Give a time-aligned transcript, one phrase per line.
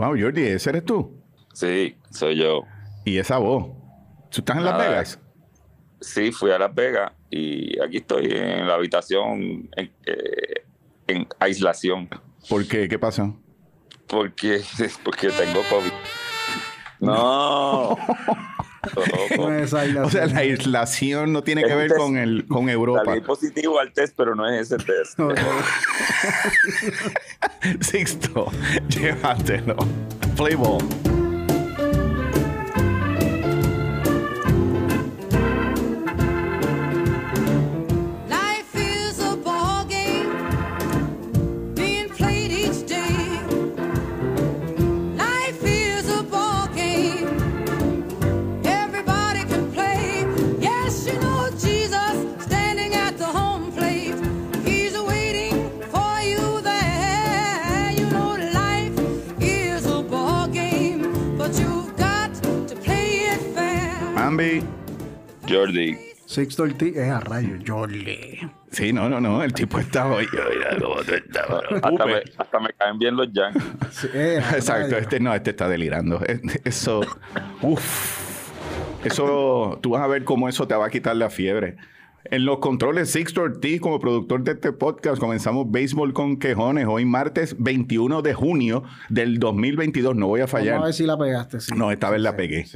[0.00, 1.22] Wow, Jordi, ¿ese eres tú?
[1.52, 2.62] Sí, soy yo.
[3.04, 3.66] ¿Y esa voz?
[4.30, 4.78] ¿Tú estás en Las.
[4.78, 5.20] Vegas?
[6.00, 10.64] Sí, fui a Las Vegas y aquí estoy en la habitación en, eh,
[11.06, 12.08] en aislación
[12.48, 12.88] ¿Por qué?
[12.88, 13.36] ¿Qué pasó?
[14.06, 14.62] porque,
[15.04, 15.92] porque tengo COVID.
[17.00, 17.98] No.
[19.36, 20.02] No.
[20.04, 23.04] O sea, la aislación no tiene que Es ver con, el, con Europa.
[23.04, 25.18] Salí positivo al test, pero no es ese test.
[25.18, 25.34] No, no.
[27.80, 28.50] Sixto,
[28.88, 29.76] llévatelo.
[30.36, 30.80] Play ball.
[65.48, 65.96] Jordi.
[66.26, 67.56] Sixto Ortiz es a rayo.
[67.66, 68.38] Jordi.
[68.70, 69.42] Sí, no, no, no.
[69.42, 70.28] El tipo estaba hoy.
[70.32, 71.46] Mira cómo tú estás,
[71.82, 73.62] Hasta me, hasta me caen bien los Yankees.
[73.90, 76.22] Sí, es a Exacto, este no, este está delirando.
[76.24, 77.00] Eh, Eso,
[77.62, 78.20] uff.
[79.04, 81.76] Eso, tú vas a ver cómo eso te va a quitar la fiebre.
[82.24, 86.86] En los controles, Sixto Ortiz, como productor de este podcast, comenzamos Béisbol con Quejones.
[86.86, 90.14] Hoy, martes 21 de junio del 2022.
[90.16, 90.74] No voy a fallar.
[90.74, 91.60] Vamos a ver si la pegaste.
[91.60, 91.72] sí.
[91.74, 92.66] No, esta vez Sí, la pegué.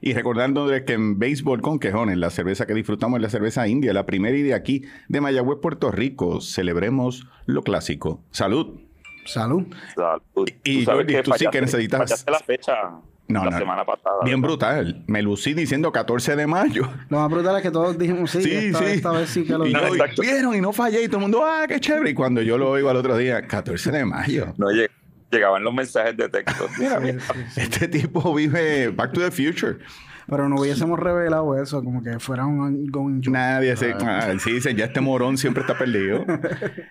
[0.00, 3.92] Y recordándoles que en Béisbol con Quejones, la cerveza que disfrutamos es la cerveza india,
[3.92, 6.40] la primera y de aquí, de Mayagüez, Puerto Rico.
[6.40, 8.24] Celebremos lo clásico.
[8.30, 8.85] Salud.
[9.26, 9.64] Salud.
[9.94, 10.48] Salud.
[10.64, 12.72] Y, sabes Jordi, tú sí que fallaste- necesitas- fallaste la fecha
[13.28, 13.58] No, la no.
[13.58, 14.16] semana pasada.
[14.24, 14.48] Bien ¿verdad?
[14.56, 15.04] brutal.
[15.08, 16.88] Me lucí diciendo 14 de mayo.
[17.08, 18.42] Lo más brutal es que todos dijimos sí.
[18.42, 18.84] Sí, esta, sí.
[18.86, 20.22] esta vez sí que lo y yo, Exacto.
[20.22, 22.10] vieron y no fallé y todo el mundo, ah, qué chévere.
[22.10, 24.54] Y cuando yo lo oigo al otro día, 14 de mayo.
[24.58, 24.90] No lleg-
[25.30, 26.68] llegaban los mensajes de texto.
[26.78, 27.18] Mira, mira.
[27.56, 29.78] Este tipo vive Back to the Future.
[30.28, 33.30] Pero no hubiésemos revelado eso, como que fuera un ongoing joke.
[33.30, 33.92] Nadie se.
[33.92, 36.24] Ah, sí, dicen, ya este morón siempre está perdido.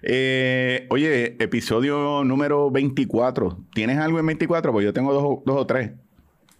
[0.07, 3.57] Eh, oye, episodio número 24.
[3.73, 4.71] ¿Tienes algo en 24?
[4.71, 5.91] Pues yo tengo dos, o- dos o tres.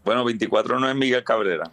[0.03, 1.71] Bueno, 24 no es Miguel Cabrera.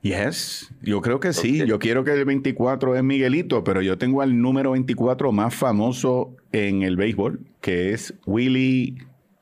[0.00, 1.64] Yes, yo creo que sí.
[1.66, 6.34] Yo quiero que el 24 es Miguelito, pero yo tengo al número 24 más famoso
[6.50, 8.96] en el béisbol, que es Willie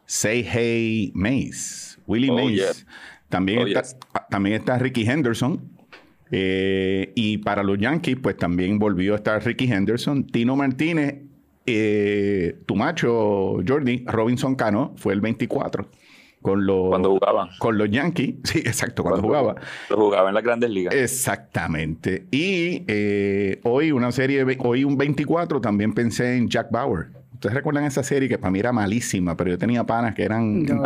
[0.05, 1.99] Say Hey Mays.
[2.07, 2.57] Willie Oh, Mays.
[2.57, 2.73] yeah.
[3.31, 3.97] También, Oh, está, yes.
[4.13, 5.63] ah, también está Ricky Henderson.
[6.31, 10.27] Eh, y para los Yankees, pues también volvió a estar Ricky Henderson.
[10.27, 11.23] Tino Martínez,
[11.67, 15.89] eh, tu macho, Jordi, Robinson Cano, fue el 24.
[16.43, 17.49] Con los, Cuando jugaban.
[17.59, 18.37] con los Yankees.
[18.45, 19.57] Sí, exacto, cuando, jugaba.
[19.91, 20.95] Lo jugaba en las grandes ligas.
[20.95, 22.27] Exactamente.
[22.31, 27.09] Y eh, hoy una serie, hoy un 24, también pensé en Jack Bauer.
[27.35, 30.63] Ustedes recuerdan esa serie que para mí era malísima, pero yo tenía panas que eran
[30.65, 30.83] No.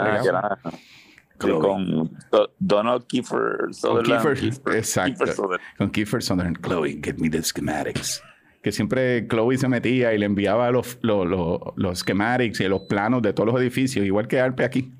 [1.38, 4.06] Con Do- Donald Kiefer Con Sutherland.
[4.06, 5.18] Kiefer, Kiefer- exacto.
[5.24, 5.60] Kiefer Sutherland.
[5.78, 6.58] Con Kiefer Sutherland.
[6.60, 8.22] Chloe, give me the schematics.
[8.62, 12.82] Que siempre Chloe se metía y le enviaba los, los, los, los schematics y los
[12.82, 14.92] planos de todos los edificios, igual que Arpe aquí.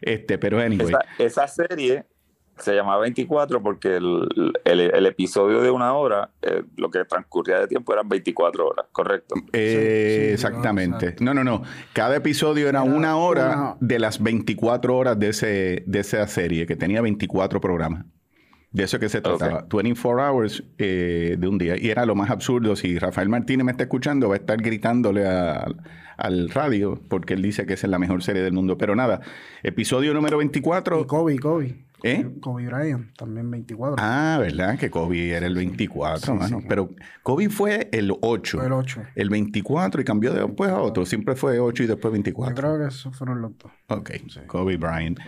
[0.00, 0.94] Este, pero anyway.
[1.18, 2.06] Esa, esa serie
[2.60, 4.28] se llamaba 24 porque el,
[4.64, 8.86] el- el episodio de una hora, eh, lo que transcurría de tiempo eran 24 horas,
[8.92, 9.34] correcto.
[9.52, 11.16] Eh, Sí, sí, exactamente.
[11.20, 11.62] No, no, no.
[11.92, 16.26] Cada episodio era, Era una hora una- de las 24 horas de, ese, de esa
[16.28, 18.04] serie, que tenía 24 programas.
[18.72, 19.66] De eso que se trataba.
[19.68, 21.76] 24 hours eh, de un día.
[21.76, 22.76] Y era lo más absurdo.
[22.76, 25.66] Si Rafael Martínez me está escuchando, va a estar gritándole a-
[26.16, 28.78] al radio, porque él dice que esa es la mejor serie del mundo.
[28.78, 29.22] Pero nada,
[29.64, 31.00] episodio número 24.
[31.00, 31.84] Y Kobe, Kobe.
[32.02, 32.30] ¿Eh?
[32.40, 33.96] Kobe Bryant, también 24.
[33.98, 34.78] Ah, ¿verdad?
[34.78, 36.60] Que Kobe era el 24, Sí, mano.
[36.60, 36.66] sí.
[36.68, 36.90] Pero
[37.22, 38.58] Kobe fue el 8.
[38.58, 39.02] Fue el 8.
[39.14, 41.04] El 24 y cambió después a otro.
[41.06, 42.54] Siempre fue 8 y después Yo 24.
[42.54, 43.72] creo que esos fueron los dos.
[43.88, 44.10] Ok,
[44.46, 45.18] Kobe Bryant.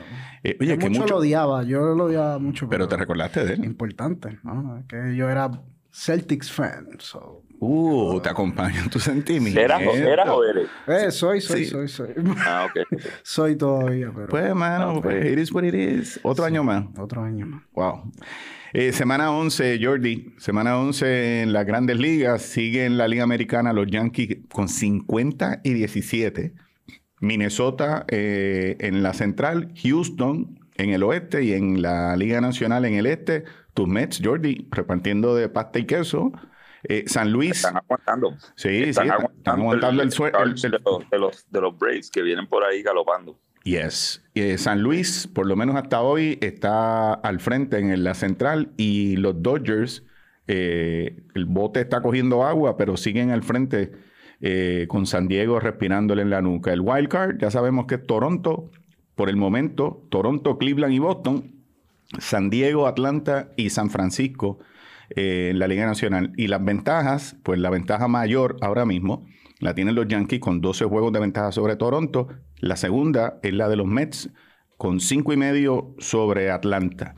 [0.44, 1.14] Eh, oye, Yo que mucho, mucho...
[1.14, 2.68] lo odiaba, yo lo odiaba mucho.
[2.68, 3.64] Pero te recordaste de él.
[3.64, 4.82] Importante, ¿no?
[4.88, 5.50] Que yo era
[5.92, 6.86] Celtics fan.
[6.98, 9.62] so- Uh, te acompañan tus sentimientos.
[9.62, 10.66] ¿Eras o, eras o eres?
[10.88, 11.70] Eh, soy, soy, Sí.
[11.70, 12.08] soy, soy.
[12.44, 13.00] Ah, ok.
[13.22, 16.18] soy todavía, pero Pues, mano, pues, it is what it is.
[16.24, 16.86] Otro año más.
[16.98, 17.62] otro año más.
[17.72, 18.10] Wow.
[18.72, 20.34] Eh, semana 11, Jordi.
[20.38, 22.42] Semana 11 en las grandes ligas.
[22.42, 26.54] Sigue en la Liga Americana los Yankees con 50 y 17.
[27.20, 29.72] Minnesota eh, en la central.
[29.80, 33.44] Houston en el oeste y en la Liga Nacional en el este.
[33.72, 36.32] Tus Mets, Jordi, repartiendo de pasta y queso.
[36.84, 37.52] Eh, San Luis.
[37.56, 38.36] Están aguantando.
[38.56, 41.60] Sí, están sí, están aguantando el sue- el- charge el- de, los, de, los, de
[41.60, 43.38] los Braves que vienen por ahí galopando.
[43.64, 44.22] Yes.
[44.34, 49.16] Eh, San Luis, por lo menos hasta hoy, está al frente en la central y
[49.16, 50.02] los Dodgers,
[50.48, 53.92] eh, el bote está cogiendo agua, pero siguen al frente
[54.40, 56.72] eh, con San Diego respirándole en la nuca.
[56.72, 58.72] El wild card, ya sabemos que es Toronto,
[59.14, 61.54] por el momento, Toronto, Cleveland y Boston,
[62.18, 64.58] San Diego, Atlanta y San Francisco
[65.16, 66.32] eh, en la Liga Nacional.
[66.36, 69.26] Y las ventajas, pues la ventaja mayor ahora mismo
[69.60, 72.28] la tienen los Yankees con 12 juegos de ventaja sobre Toronto.
[72.58, 74.30] La segunda es la de los Mets
[74.76, 77.14] con 5 y medio sobre Atlanta.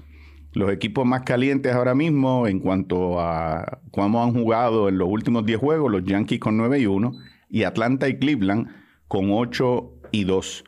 [0.53, 5.47] Los equipos más calientes ahora mismo en cuanto a cómo han jugado en los últimos
[5.47, 7.13] 10 juegos, los Yankees con 9 y 1
[7.49, 8.69] y Atlanta y Cleveland
[9.09, 10.65] con 8 y 2.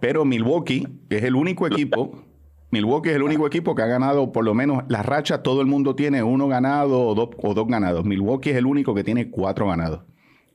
[0.00, 2.24] Pero Milwaukee es el único equipo,
[2.72, 5.66] Milwaukee es el único equipo que ha ganado por lo menos la racha, todo el
[5.68, 8.04] mundo tiene uno ganado o dos, o dos ganados.
[8.04, 10.00] Milwaukee es el único que tiene cuatro ganados.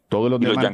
[0.10, 0.74] Todos los los demás.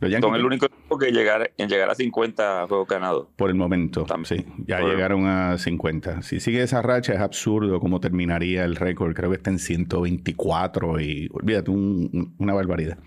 [0.00, 3.26] Los Yankees Son el único equipo que llegar, en llegar a 50 juegos ganados.
[3.34, 4.26] por el momento, También.
[4.26, 6.22] sí, ya Por- llegaron a 50.
[6.22, 9.12] Si sigue esa racha es absurdo cómo terminaría el récord.
[9.14, 12.98] Creo que está en 124 y olvídate, un- un- una barbaridad.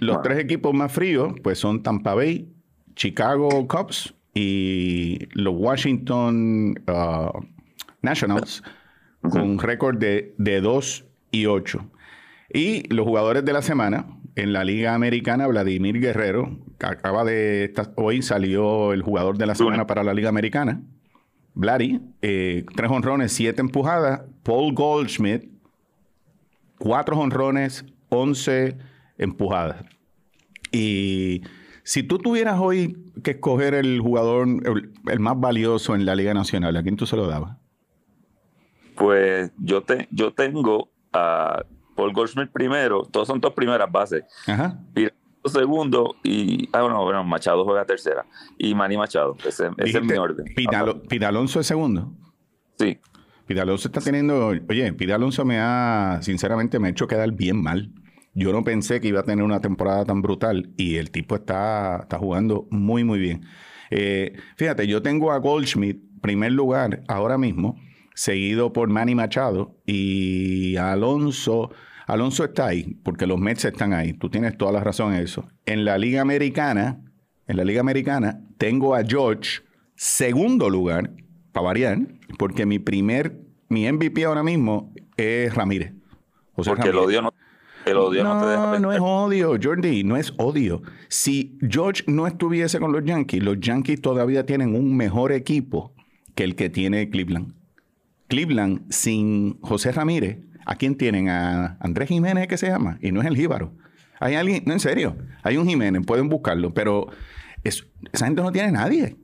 [0.00, 2.52] Los tres equipos más fríos pues son Tampa Bay,
[2.96, 7.40] Chicago Cubs y los Washington uh,
[8.02, 8.62] Nationals
[9.20, 11.90] con récord de, de 2 y 8.
[12.54, 14.06] Y los jugadores de la semana
[14.36, 19.56] en la Liga Americana, Vladimir Guerrero, que acaba de hoy salió el jugador de la
[19.56, 20.82] semana para la Liga Americana.
[21.54, 24.22] Vladi, eh, tres honrones, siete empujadas.
[24.44, 25.50] Paul Goldschmidt,
[26.78, 28.78] cuatro honrones, once
[29.18, 29.84] empujadas.
[30.70, 31.42] Y
[31.88, 36.34] si tú tuvieras hoy que escoger el jugador, el, el más valioso en la Liga
[36.34, 37.56] Nacional, ¿a quién tú se lo dabas?
[38.94, 41.62] Pues yo, te, yo tengo a
[41.96, 44.24] Paul Goldschmidt primero, todos son dos primeras bases.
[44.46, 44.78] Ajá.
[44.92, 45.14] Piralonso
[45.60, 46.68] segundo y.
[46.74, 48.26] Ah, bueno, bueno, Machado juega tercera.
[48.58, 49.36] Y Manny Machado.
[49.46, 50.44] Ese, ese es mi orden.
[50.54, 52.12] Pidalo- Pidalonso es segundo.
[52.78, 52.98] Sí.
[53.46, 57.90] Pidalonso está teniendo, oye, Pidalonso me ha, sinceramente, me ha hecho quedar bien mal.
[58.38, 61.98] Yo no pensé que iba a tener una temporada tan brutal y el tipo está,
[62.02, 63.44] está jugando muy, muy bien.
[63.90, 67.80] Eh, fíjate, yo tengo a Goldschmidt, primer lugar, ahora mismo,
[68.14, 71.72] seguido por Manny Machado y Alonso.
[72.06, 74.12] Alonso está ahí, porque los Mets están ahí.
[74.12, 75.48] Tú tienes toda la razón en eso.
[75.66, 77.00] En la Liga Americana,
[77.48, 79.62] en la Liga Americana, tengo a George,
[79.96, 81.10] segundo lugar,
[81.50, 81.98] para variar,
[82.38, 85.92] porque mi primer, mi MVP ahora mismo es Ramírez.
[86.52, 87.06] José Porque Ramírez.
[87.06, 87.34] odio no,
[87.90, 90.82] el odio no, te deja No, no es odio, Jordi, no es odio.
[91.08, 95.92] Si George no estuviese con los Yankees, los Yankees todavía tienen un mejor equipo
[96.34, 97.54] que el que tiene Cleveland.
[98.28, 101.28] Cleveland sin José Ramírez, ¿a quién tienen?
[101.28, 103.72] A Andrés Jiménez, que se llama, y no es el Jíbaro.
[104.20, 107.08] Hay alguien, no en serio, hay un Jiménez, pueden buscarlo, pero
[107.64, 109.16] es- esa gente no tiene nadie.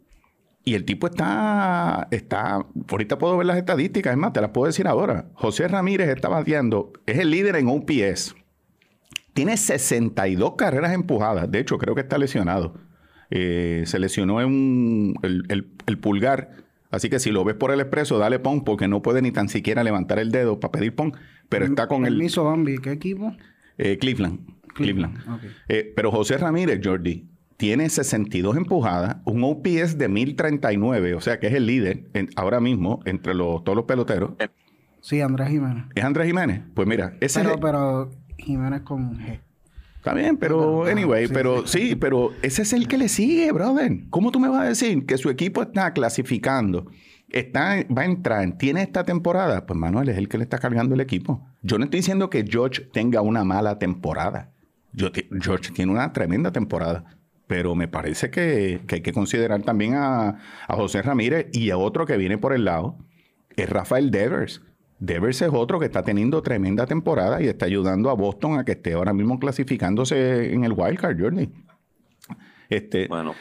[0.67, 4.67] Y el tipo está, está, ahorita puedo ver las estadísticas, es más, te las puedo
[4.67, 5.27] decir ahora.
[5.35, 8.35] José Ramírez está bateando, es el líder en OPS.
[9.35, 11.51] Tiene 62 carreras empujadas.
[11.51, 12.75] De hecho, creo que está lesionado.
[13.31, 16.53] Eh, se lesionó en un- el, el- el pulgar.
[16.91, 19.49] Así que si lo ves por el expreso, dale pon, porque no puede ni tan
[19.49, 21.13] siquiera levantar el dedo para pedir pon.
[21.49, 22.79] Pero está con el Permiso, Bambi.
[22.79, 23.35] ¿Qué equipo?
[23.77, 24.39] eh, Cleveland.
[24.75, 25.19] Cleveland.
[25.69, 31.49] Eh, pero José Ramírez, Jordi, tiene 62 empujadas, un OPS de 1039, o sea que
[31.49, 34.33] es el líder en- ahora mismo entre los, todos los peloteros.
[35.01, 35.85] Sí, Andrés Jiménez.
[35.95, 36.63] ¿Es Andrés Jiménez?
[36.75, 38.11] Pues mira, ese Pero, es, pero
[38.44, 39.41] Jiménez con G.
[40.05, 44.00] Está bien, pero anyway, sí, pero sí, pero ese es el que le sigue, brother.
[44.11, 46.91] ¿Cómo tú me vas a decir que su equipo está clasificando?
[47.31, 49.65] Está, va a entrar, tiene esta temporada.
[49.65, 51.46] Pues Manuel es el que le está cargando el equipo.
[51.63, 54.53] Yo no estoy diciendo que George tenga una mala temporada.
[54.93, 55.08] Yo
[55.41, 57.17] George tiene una tremenda temporada.
[57.46, 61.79] Pero me parece que, que hay que considerar también a, a José Ramírez y a
[61.79, 62.98] otro que viene por el lado,
[63.56, 64.60] es Rafael Devers.
[64.98, 68.72] Devers es otro que está teniendo tremenda temporada y está ayudando a Boston a que
[68.72, 71.51] esté ahora mismo clasificándose en el Wildcard Journey.
[72.70, 73.34] Este, Bueno,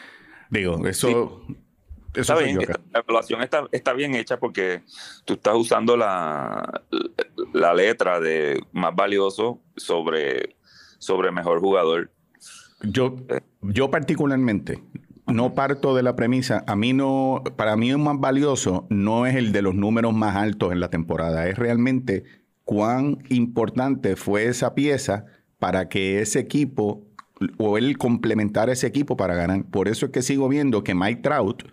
[0.49, 1.41] digo, eso,
[2.13, 2.59] eso está bien.
[2.61, 4.83] esta- la evaluación está, está bien hecha porque
[5.25, 6.83] tú estás usando la,
[7.53, 10.55] la letra de más valioso sobre,
[10.99, 12.11] sobre mejor jugador.
[12.81, 13.15] Yo,
[13.61, 14.83] yo particularmente
[15.27, 19.35] no parto de la premisa, a mí no, para mí el más valioso no es
[19.35, 22.23] el de los números más altos en la temporada, es realmente
[22.65, 25.25] cuán importante fue esa pieza
[25.59, 27.05] para que ese equipo
[27.57, 29.65] o él complementar ese equipo para ganar.
[29.65, 31.63] Por eso es que sigo viendo que Mike Trout,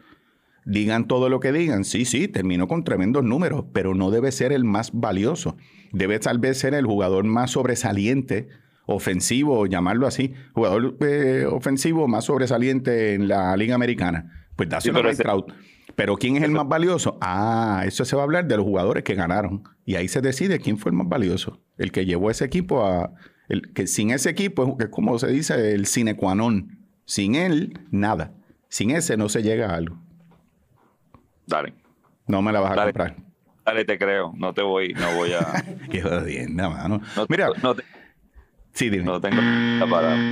[0.64, 4.52] digan todo lo que digan, sí, sí, terminó con tremendos números, pero no debe ser
[4.52, 5.56] el más valioso.
[5.92, 8.48] Debe tal vez ser el jugador más sobresaliente,
[8.94, 14.46] ofensivo, llamarlo así, jugador eh, ofensivo más sobresaliente en la Liga Americana.
[14.56, 15.46] Pues dáselo Sí, pero.
[15.96, 17.18] Pero ¿quién es el más valioso?
[17.20, 19.64] Ah, eso se va a hablar de los jugadores que ganaron.
[19.84, 21.60] Y ahí se decide quién fue el más valioso.
[21.76, 23.12] El que llevó ese equipo a...
[23.48, 26.78] El, que sin ese equipo, es- que es como se dice, el sine qua non.
[27.04, 28.32] Sin él, nada.
[28.68, 29.98] Sin ese no se llega a algo.
[31.46, 31.74] Dale,
[32.26, 32.92] No me la vas a Dale.
[32.92, 33.16] comprar.
[33.66, 34.32] dale, te creo.
[34.36, 35.64] No te voy, no voy a.
[35.90, 37.00] Qué jodienda, mano.
[37.16, 37.82] No, Mira, no, te-
[38.72, 39.04] sí, dime.
[39.04, 39.40] no tengo
[39.90, 40.30] para.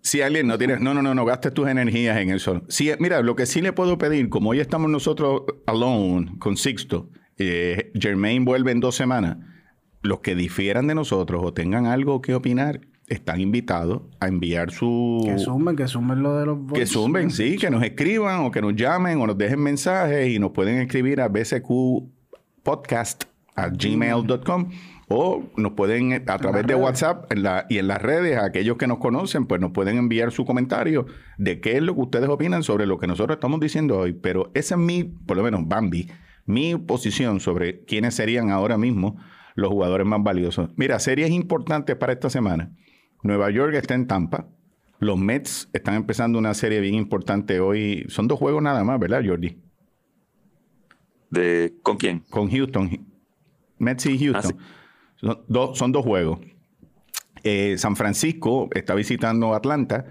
[0.00, 2.62] Si alguien no tiene, no, no, no, no gastes tus energías en eso.
[2.68, 7.08] Sí, mira, lo que sí le puedo pedir, como hoy estamos nosotros alone con Sixto,
[7.38, 9.38] eh, Jermaine vuelve en dos semanas.
[10.02, 15.22] Los que difieran de nosotros o tengan algo que opinar, están invitados a enviar su.
[15.24, 16.86] Que sumen, que sumen lo de los Que voice.
[16.86, 20.50] zumben, sí, que nos escriban o que nos llamen o nos dejen mensajes y nos
[20.52, 23.24] pueden escribir a bsqpodcast
[23.56, 24.70] a gmail.com
[25.16, 26.74] o nos pueden eh, a través de.
[26.74, 29.96] WhatsApp en la, y en las redes, a aquellos que nos conocen, pues nos pueden
[29.96, 31.06] enviar su comentario
[31.38, 34.12] de qué es lo que ustedes opinan sobre lo que nosotros estamos diciendo hoy.
[34.12, 36.10] Pero esa es mi, por lo menos Bambi,
[36.46, 39.16] mi posición sobre quiénes serían ahora mismo
[39.54, 40.70] los jugadores más valiosos.
[40.76, 42.72] Mira, series importantes para esta semana.
[43.22, 44.48] Nueva York está en Tampa.
[44.98, 48.04] Los Mets están empezando una serie bien importante hoy.
[48.08, 49.58] Son dos juegos nada más, ¿verdad, Jordi?
[51.30, 52.20] De, ¿Con quién?
[52.30, 53.06] Con Houston.
[53.78, 54.42] Mets y Houston.
[54.42, 54.83] son,
[55.74, 56.40] son dos juegos.
[57.42, 60.06] Eh, San Francisco está visitando Atlanta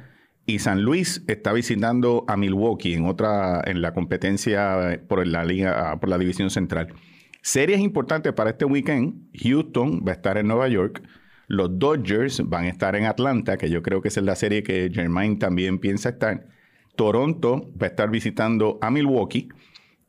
[0.46, 6.00] y San Luis está visitando a Milwaukee en otra en la competencia por la liga
[6.00, 6.93] por la división central.
[7.41, 9.29] Series importantes para este weekend.
[9.34, 11.01] Houston va a estar en Nueva York.
[11.48, 14.63] Los Dodgers van a estar en Atlanta, que yo creo que esa es la serie
[14.63, 16.48] que Germain también piensa estar.
[16.96, 19.50] Toronto va a estar visitando a Milwaukee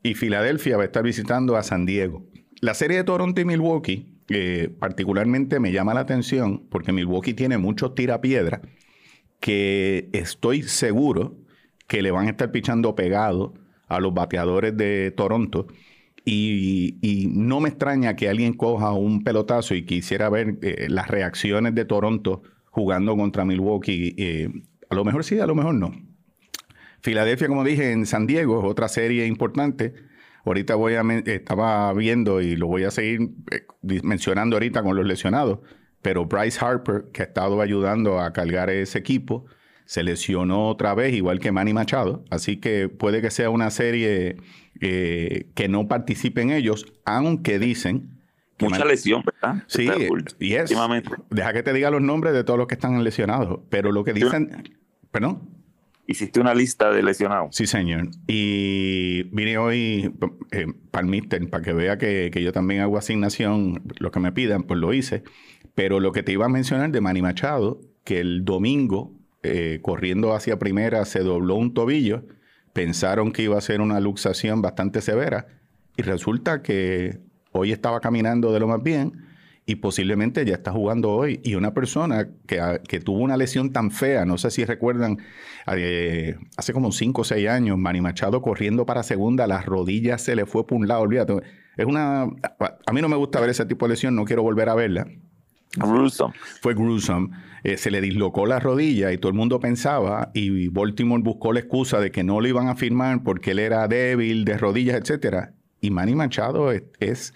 [0.01, 2.25] y Filadelfia va a estar visitando a San Diego.
[2.61, 7.57] La serie de Toronto y Milwaukee eh, particularmente me llama la atención porque Milwaukee tiene
[7.57, 8.61] muchos tirapiedras
[9.39, 11.37] que estoy seguro
[11.87, 13.53] que le van a estar pichando pegado
[13.87, 15.67] a los bateadores de Toronto.
[16.27, 21.75] Y, no me extraña que alguien coja un pelotazo y quisiera ver eh, las reacciones
[21.75, 22.41] de Toronto
[22.71, 24.15] jugando contra Milwaukee.
[24.17, 24.49] Eh,
[24.89, 25.91] a lo mejor sí, a lo mejor no.
[27.01, 29.93] Filadelfia, como dije, en San Diego es otra serie importante.
[30.45, 33.65] Ahorita voy a estaba viendo y lo voy a seguir eh,
[34.03, 35.59] mencionando ahorita con los lesionados.
[36.01, 39.45] Pero Bryce Harper, que ha estado ayudando a cargar ese equipo,
[39.85, 42.23] se lesionó otra vez, igual que Manny Machado.
[42.29, 44.37] Así que puede que sea una serie
[44.81, 48.11] eh, que no participen ellos, aunque dicen
[48.57, 49.63] que Mucha lesión, ¿verdad?
[49.67, 50.21] Sí, Está full.
[50.39, 50.69] y es.
[50.69, 51.09] Últimamente.
[51.29, 53.59] Deja que te diga los nombres de todos los que están lesionados.
[53.69, 54.75] Pero lo que dicen.
[55.11, 55.54] Perdón.
[56.07, 57.55] Hiciste una lista de lesionados.
[57.55, 58.09] Sí, señor.
[58.27, 60.13] Y vine hoy
[60.51, 64.79] eh, para que vea que, que yo también hago asignación, lo que me pidan, pues
[64.79, 65.23] lo hice.
[65.73, 70.33] Pero lo que te iba a mencionar de Manny Machado, que el domingo, eh, corriendo
[70.33, 72.23] hacia primera, se dobló un tobillo,
[72.73, 75.47] pensaron que iba a ser una luxación bastante severa,
[75.97, 77.19] y resulta que
[77.51, 79.25] hoy estaba caminando de lo más bien
[79.65, 81.39] y posiblemente ya está jugando hoy.
[81.43, 85.17] Y una persona que, que tuvo una lesión tan fea, no sé si recuerdan,
[85.75, 90.35] eh, hace como 5 o 6 años, Manny Machado corriendo para segunda, las rodillas se
[90.35, 91.33] le fue por un lado, olvídate.
[91.77, 92.23] Es una...
[92.23, 95.07] A mí no me gusta ver ese tipo de lesión, no quiero volver a verla.
[95.77, 96.33] Gruesome.
[96.61, 97.29] Fue gruesome.
[97.63, 101.61] Eh, se le dislocó la rodilla y todo el mundo pensaba, y Baltimore buscó la
[101.61, 105.55] excusa de que no lo iban a firmar porque él era débil de rodillas, etcétera.
[105.81, 107.33] Y Manny Machado es, es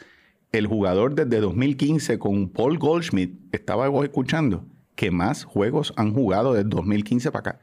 [0.51, 4.65] el jugador desde 2015 con Paul Goldschmidt, estaba escuchando,
[4.95, 7.61] que más juegos han jugado desde 2015 para acá.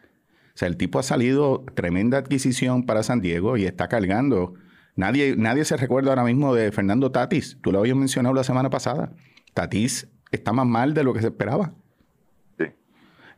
[0.55, 4.55] O sea, el tipo ha salido tremenda adquisición para San Diego y está cargando.
[4.95, 7.59] Nadie, nadie se recuerda ahora mismo de Fernando Tatis.
[7.61, 9.13] Tú lo habías mencionado la semana pasada.
[9.53, 11.75] Tatis está más mal de lo que se esperaba.
[12.59, 12.65] Sí.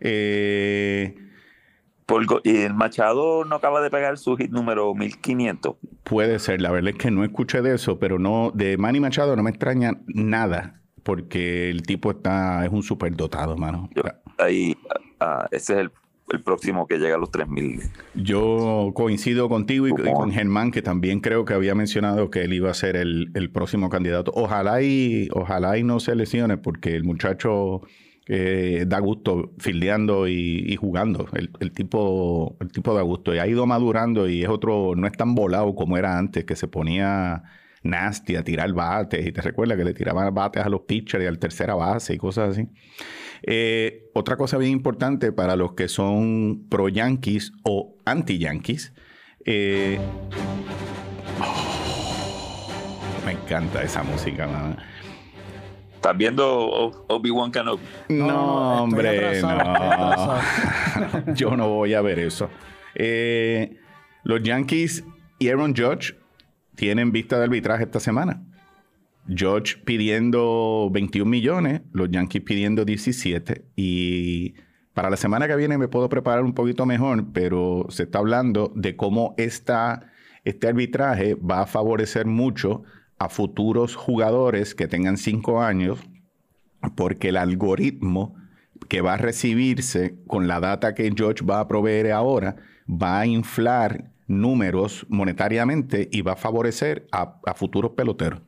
[0.00, 1.27] Eh,
[2.08, 5.76] Por y el Machado no acaba de pegar su hit número 1500.
[6.04, 9.36] puede ser, la verdad es que no escuché de eso, pero no de Manny Machado
[9.36, 13.90] no me extraña nada, porque el tipo está es un superdotado, mano.
[13.94, 14.02] Yo-
[14.38, 14.74] ahí,
[15.20, 15.90] ah, ese es el,
[16.32, 17.82] el próximo que llega a los 3000.
[18.14, 22.54] Yo coincido contigo y, y con Germán, que también creo que había mencionado que él
[22.54, 24.32] iba a ser el, el próximo candidato.
[24.34, 27.82] Ojalá y, ojalá y no se lesione, porque el muchacho
[28.28, 31.26] eh, da gusto fildeando y, jugando.
[31.32, 33.34] El, tipo, el tipo da gusto.
[33.34, 36.54] Y ha ido madurando y es otro, no es tan volado como era antes, que
[36.54, 37.42] se ponía
[37.82, 39.26] nasty a tirar bates.
[39.26, 42.18] Y te recuerdas que le tiraban bates a los pitchers y al tercera base y
[42.18, 42.68] cosas así.
[43.42, 48.92] Eh, otra cosa bien importante para los que son pro Yankees o anti Yankees.
[49.46, 49.98] eh,
[51.40, 54.76] oh, me encanta esa música, mano.
[55.98, 56.46] ¿Estás viendo
[57.08, 57.82] Obi-Wan Kenobi?
[58.10, 60.38] No, hombre, atrasado,
[61.26, 61.34] no.
[61.34, 62.48] Yo no voy a ver eso.
[62.94, 63.80] Eh,
[64.22, 65.04] los Yankees
[65.40, 66.14] y Aaron Judge
[66.76, 68.44] tienen vista de arbitraje esta semana.
[69.26, 73.64] Judge pidiendo 21 millones, los Yankees pidiendo 17.
[73.74, 74.54] Y
[74.94, 78.72] para la semana que viene me puedo preparar un poquito mejor, pero se está hablando
[78.76, 80.12] de cómo esta
[80.44, 82.84] este arbitraje va a favorecer mucho
[83.18, 85.98] a futuros jugadores que tengan cinco años,
[86.94, 88.34] porque el algoritmo
[88.88, 92.56] que va a recibirse con la data que George va a proveer ahora
[92.88, 98.42] va a inflar números monetariamente y va a favorecer a, futuros peloteros.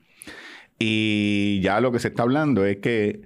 [0.79, 3.23] Y ya lo que se está hablando es que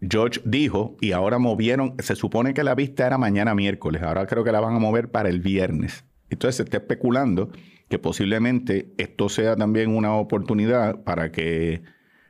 [0.00, 4.44] George dijo, y ahora movieron, se supone que la vista era mañana miércoles, ahora creo
[4.44, 6.04] que la van a mover para el viernes.
[6.30, 7.50] Entonces se está especulando
[7.88, 11.82] que posiblemente esto sea también una oportunidad para que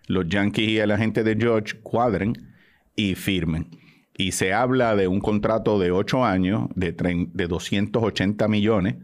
[0.07, 2.35] los Yankees y la gente de George cuadren
[2.97, 3.69] y firmen.
[4.17, 8.97] Y se habla de un contrato de 8 años, de, de 280 millones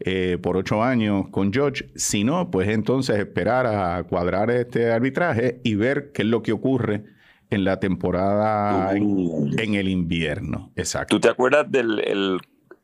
[0.00, 1.90] eh, por 8 años con George.
[1.96, 6.52] Si no, pues entonces esperar a cuadrar este arbitraje y ver qué es lo que
[6.52, 7.04] ocurre
[7.50, 9.50] en la temporada en, Uh.
[9.58, 10.70] en el invierno.
[10.76, 11.16] Exacto.
[11.16, 11.82] ¿Tú te acuerdas de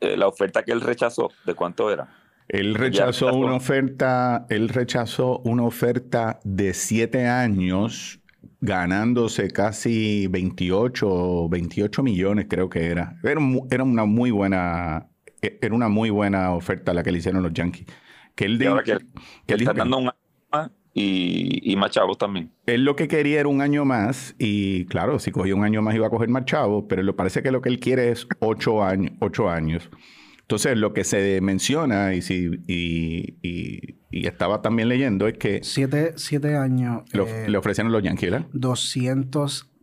[0.00, 1.30] la oferta que él rechazó?
[1.44, 2.08] ¿De cuánto era?
[2.48, 8.20] Él rechazó una oferta, él rechazó una oferta de siete años,
[8.60, 13.16] ganándose casi 28, 28 millones, creo que era.
[13.22, 15.08] Era, era una muy buena,
[15.42, 17.86] e- era una muy buena oferta la que le hicieron los Yankees.
[18.34, 18.98] Que él, Y ahora que,
[19.46, 20.16] que él está dando un año
[20.52, 22.50] más y, y más chavos también.
[22.66, 25.94] él lo que quería era un año más y claro, si cogía un año más
[25.94, 28.82] iba a coger más chavos, pero le parece que lo que él quiere es ocho
[28.84, 29.12] años.
[29.20, 29.90] Ocho años.
[30.46, 35.58] Entonces, lo que se menciona y, si, y, y- y estaba también leyendo es que
[35.64, 38.46] Siete, siete años, eh, le ofrecieron los Yankees, ¿verdad?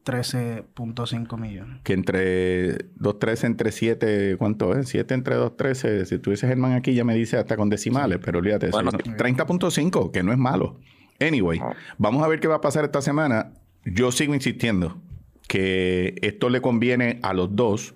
[0.05, 1.82] 213.5 millones.
[1.84, 4.89] Que entre 2.13 entre 7, ¿cuánto es?
[4.89, 6.05] 7 entre 2.13.
[6.05, 8.67] Si tuviese Germán aquí ya me dice hasta con decimales, pero olvídate.
[8.67, 9.12] eso, Bueno, no, sí.
[9.12, 10.79] 30.5, que no es malo.
[11.20, 11.60] Anyway,
[11.98, 13.53] vamos a ver qué va a pasar esta semana.
[13.86, 15.00] Yo sigo insistiendo
[15.48, 17.96] que esto le conviene a los dos,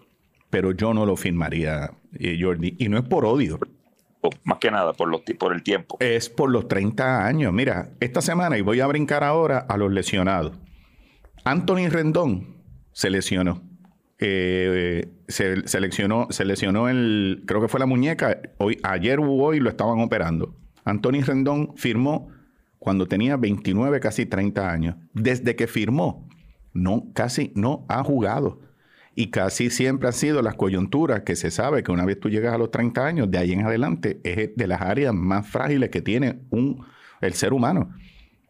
[0.49, 2.75] pero yo no lo firmaría, eh, Jordi.
[2.79, 3.59] Y no es por odio.
[4.43, 5.97] Más que nada por, los, por el tiempo.
[5.99, 7.53] Es por los 30 años.
[7.53, 10.57] Mira, esta semana, y voy a brincar ahora a los lesionados.
[11.43, 12.57] Anthony Rendón
[12.91, 13.61] se lesionó.
[14.19, 18.41] Eh, se, se lesionó, se lesionó el, creo que fue la muñeca.
[18.57, 20.55] Hoy, ayer o hoy lo estaban operando.
[20.83, 22.29] Anthony Rendón firmó
[22.79, 24.95] cuando tenía 29, casi 30 años.
[25.13, 26.27] Desde que firmó,
[26.73, 28.61] no, casi no ha jugado.
[29.19, 32.53] Y casi siempre han sido las coyunturas que se sabe que una vez tú llegas
[32.53, 36.03] a los 30 años, de ahí en adelante, es de las áreas más frágiles que
[36.03, 36.85] tiene un,
[37.21, 37.89] el ser humano.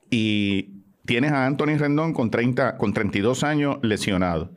[0.10, 4.54] Y tienes a Anthony Rendón con, 30, con 32 años lesionado.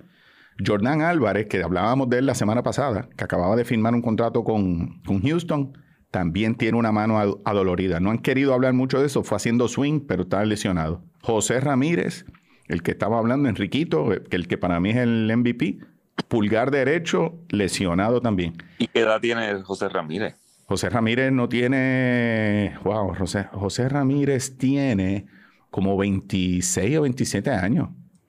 [0.67, 4.43] Jordan Álvarez, que hablábamos de él la semana pasada, que acababa de firmar un contrato
[4.43, 5.79] con, con Houston,
[6.11, 8.01] también tiene una mano ad- adolorida.
[8.01, 11.05] No han querido hablar mucho de eso, fue haciendo swing, pero está lesionado.
[11.23, 12.27] José Ramírez,
[12.67, 15.79] el que estaba hablando, Enriquito, el que para mí es el MVP,
[16.29, 18.55] pulgar derecho, lesionado también.
[18.79, 20.37] ¿Y qué edad tiene José Ramírez?
[20.67, 22.77] José Ramírez no tiene.
[22.85, 25.27] Wow, José, José Ramírez tiene
[25.71, 27.89] como 26 o 27 años.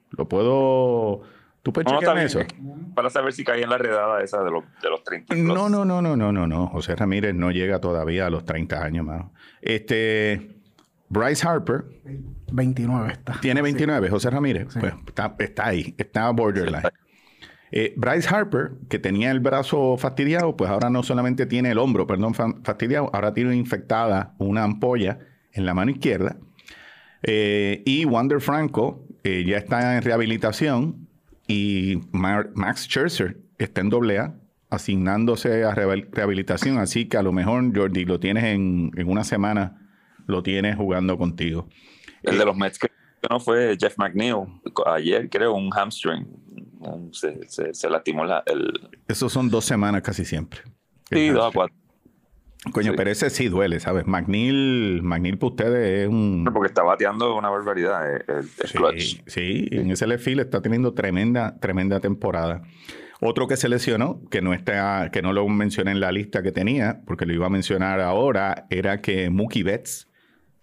[0.09, 1.21] Lo puedo.
[1.61, 2.39] ¿Tú puedes No, está eso?
[2.95, 5.35] Para saber si caía en la redada esa de los, de los 30.
[5.35, 5.45] plus.
[5.45, 6.67] No, no, no, no, no, no, no.
[6.67, 9.31] José Ramírez no llega todavía a los 30 años, mano.
[9.61, 10.57] Este.
[11.09, 11.83] Bryce Harper
[12.53, 13.33] 29 está.
[13.41, 14.69] tiene 29, José Ramírez.
[14.79, 16.83] Pues está, está ahí, está borderline.
[17.71, 22.05] Eh, Bryce Harper, que tenía el brazo fastidiado, pues ahora no solamente tiene el hombro,
[22.05, 25.19] perdón, fa- fastidiado, ahora tiene infectada una ampolla
[25.53, 26.37] en la mano izquierda.
[27.23, 31.07] Eh, y Wander Franco eh, ya está en rehabilitación
[31.47, 34.35] y Mar- Max Scherzer está en doble A,
[34.69, 36.77] asignándose a rehabil- rehabilitación.
[36.77, 39.87] Así que a lo mejor, Jordi, lo tienes en, en una semana,
[40.27, 41.67] lo tienes jugando contigo.
[42.23, 42.87] El de los Mets que
[43.29, 44.35] no fue Jeff McNeil.
[44.87, 46.25] Ayer creo un hamstring.
[46.81, 48.89] Un- Se, se, se lastimó la, el...
[49.07, 50.61] Esos son dos semanas casi siempre.
[51.09, 51.75] Sí, dos a cuatro.
[52.73, 52.97] Coño, Sí.
[52.97, 54.05] pero ese sí duele, ¿sabes?
[54.05, 56.47] McNeil, McNeil para ustedes es un...
[56.53, 58.15] Porque está bateando una barbaridad.
[58.15, 59.21] eh, El, el Sí, clutch.
[59.25, 62.61] sí, en ese left field está teniendo tremenda, tremenda temporada.
[63.19, 66.51] Otro que se lesionó, que no está, que no lo mencioné en la lista que
[66.51, 70.07] tenía, porque lo iba a mencionar ahora, era que Mookie Betts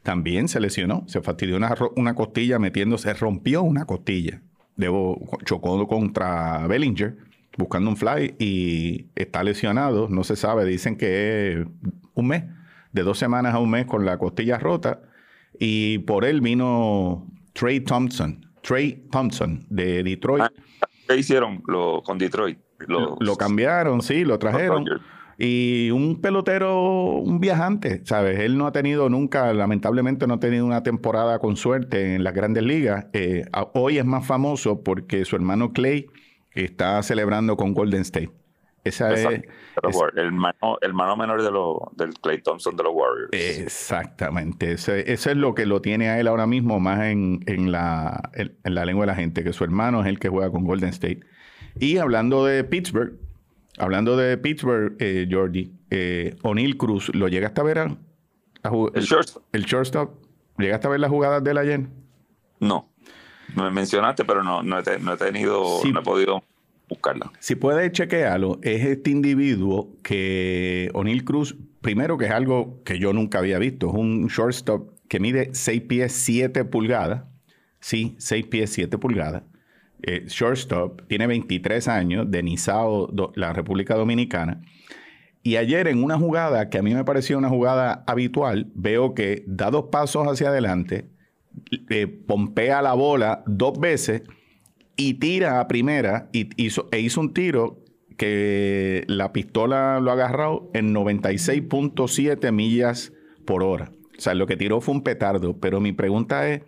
[0.04, 1.04] también se lesionó.
[1.08, 4.42] Se fastidió una, una costilla metiéndose, rompió una costilla.
[4.78, 7.16] Debo, chocó contra Bellinger
[7.58, 10.08] buscando un fly y está lesionado.
[10.08, 11.66] No se sabe, dicen que es
[12.14, 12.44] un mes,
[12.92, 15.02] de dos semanas a un mes con la costilla rota.
[15.58, 20.44] Y por él vino Trey Thompson, Trey Thompson de Detroit.
[20.44, 20.50] Ah,
[21.08, 22.58] ¿Qué hicieron lo, con Detroit?
[22.86, 24.84] Los- Lo cambiaron, sí, lo trajeron.
[25.40, 28.40] Y un pelotero, un viajante, ¿sabes?
[28.40, 32.34] Él no ha tenido nunca, lamentablemente no ha tenido una temporada con suerte en las
[32.34, 33.06] grandes ligas.
[33.12, 36.06] Eh, hoy es más famoso porque su hermano Clay
[36.50, 38.32] está celebrando con Golden State.
[38.82, 39.24] Esa es,
[40.16, 43.28] el, mano, el mano menor de los, del Clay Thompson de los Warriors.
[43.32, 47.70] Exactamente, ese- eso es lo que lo tiene a él ahora mismo más en, en
[47.70, 50.50] la, en, en la lengua de la gente, que su hermano es el que juega
[50.50, 51.20] con Golden State.
[51.78, 53.12] Y hablando de Pittsburgh,
[53.78, 57.78] hablando de Pittsburgh, eh, Jordi, eh, O'Neill Cruz, ¿lo llegaste a ver?
[57.78, 57.90] a-
[58.94, 60.24] el shortstop, el shortstop?
[60.58, 61.86] ¿Llegaste a ver las jugadas de él ayer?
[62.60, 62.88] no.
[63.56, 65.90] Me mencionaste, pero no, no, he, te- no he tenido, Sí.
[65.90, 66.42] no he podido
[66.86, 67.32] buscarla.
[67.38, 73.14] Si puedes chequearlo, es este individuo que O'Neill Cruz, primero que es algo que yo
[73.14, 77.22] nunca había visto, es un shortstop que mide 6 pies 7 pulgadas.
[77.80, 79.44] Sí, 6 pies 7 pulgadas.
[80.02, 84.62] Eh, shortstop, tiene 23 años, de Nizao, la República Dominicana.
[85.42, 89.44] Y ayer en una jugada que a mí me parecía una jugada habitual, veo que
[89.46, 91.08] da dos pasos hacia adelante,
[92.26, 94.22] pompea la bola dos veces
[94.96, 97.84] y tira a primera y hizo, e hizo un tiro
[98.16, 103.12] que la pistola lo agarró en 96.7 millas
[103.46, 103.92] por hora.
[104.18, 105.56] O sea, lo que tiró fue un petardo.
[105.58, 106.62] Pero mi pregunta es,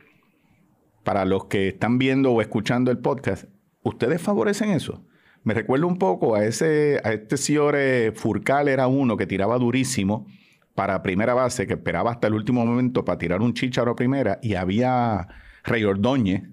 [1.11, 3.47] para los que están viendo o escuchando el podcast,
[3.83, 5.05] ¿ustedes favorecen eso?
[5.43, 10.29] Me recuerda un poco a ese, a este Ciore Furcal, era uno que tiraba durísimo
[10.77, 14.39] para primera base, que esperaba hasta el último momento para tirar un chicharo a primera,
[14.41, 15.27] y había
[15.65, 16.45] Rey Ordóñez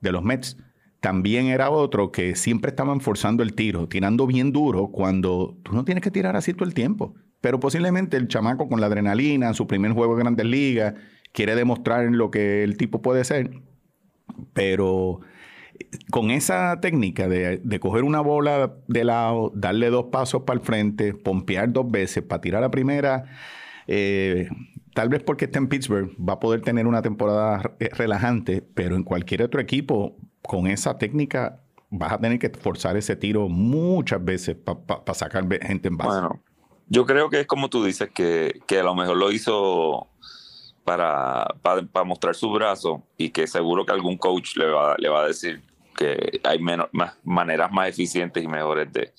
[0.00, 0.56] de los Mets.
[1.00, 5.84] También era otro que siempre estaban forzando el tiro, tirando bien duro cuando tú no
[5.84, 7.14] tienes que tirar así todo el tiempo.
[7.42, 10.94] Pero posiblemente el chamaco con la adrenalina, su primer juego de grandes ligas,
[11.32, 13.50] quiere demostrar lo que el tipo puede ser.
[14.52, 15.20] Pero
[16.10, 21.14] con esa técnica de, coger una bola de lado, darle dos pasos para el frente,
[21.14, 23.24] pompear dos veces para tirar la primera,
[23.86, 24.48] eh,
[24.94, 28.96] tal vez porque está en Pittsburgh va a poder tener una temporada eh, relajante, pero
[28.96, 31.60] en cualquier otro equipo, con esa técnica,
[31.90, 36.20] vas a tener que forzar ese tiro muchas veces para sacar gente en base.
[36.20, 36.42] Bueno,
[36.88, 40.08] yo creo que es como tú dices, que, que a lo mejor lo hizo
[40.86, 45.24] para, para, mostrar su brazo y que seguro que algún coach le va, le va
[45.24, 45.60] a decir
[45.96, 49.12] que hay menos, más, maneras más eficientes y mejores de,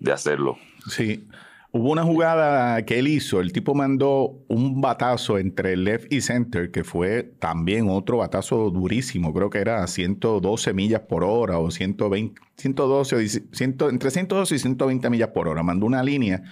[0.00, 0.56] de hacerlo.
[0.88, 1.28] Sí.
[1.70, 6.70] Hubo una jugada que él hizo, el tipo mandó un batazo entre left y center,
[6.70, 11.70] que fue también otro batazo durísimo, creo que era a 112 millas por hora o
[11.70, 15.62] 120, 112, o 10 100 entre 112 y 120 millas por hora.
[15.62, 16.42] Mandó una línea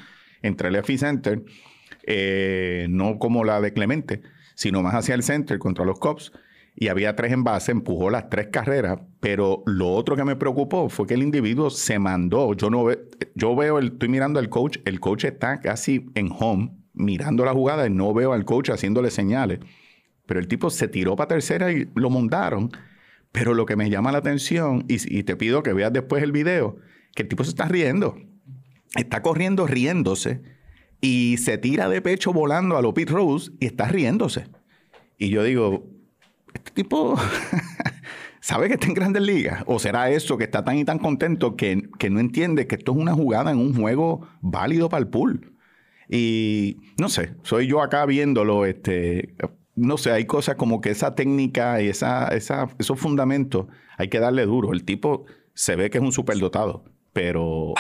[0.42, 1.44] entre left y center,
[2.06, 4.22] eh, no como la de Clemente,
[4.60, 6.32] sino más hacia el center contra los Cubs.
[6.76, 10.90] Y había tres en base, empujó las tres carreras, pero lo otro que me preocupó
[10.90, 12.52] fue que el individuo se mandó.
[12.52, 16.30] Yo no ve, yo veo, el, estoy mirando al coach, el coach está casi en
[16.38, 19.60] home, mirando la jugada y no veo al coach haciéndole señales.
[20.26, 22.70] Pero el tipo se tiró para tercera y lo montaron.
[23.32, 26.32] Pero lo que me llama la atención, y, y te pido que veas después el
[26.32, 26.76] video,
[27.14, 28.14] que el tipo se está riendo.
[28.94, 30.42] Está corriendo riéndose
[31.00, 34.46] y se tira de pecho volando a lo Pete Rose y está riéndose.
[35.18, 35.86] Y yo digo,
[36.54, 37.16] este tipo
[38.40, 39.64] sabe que está en grandes ligas.
[39.66, 42.92] ¿O será eso que está tan y tan contento que, que no entiende que esto
[42.92, 45.54] es una jugada en un juego válido para el pool?
[46.08, 49.34] Y no sé, soy yo acá viéndolo, este,
[49.76, 54.18] no sé, hay cosas como que esa técnica y esa, esa, esos fundamentos hay que
[54.18, 54.72] darle duro.
[54.72, 57.74] El tipo se ve que es un superdotado, pero,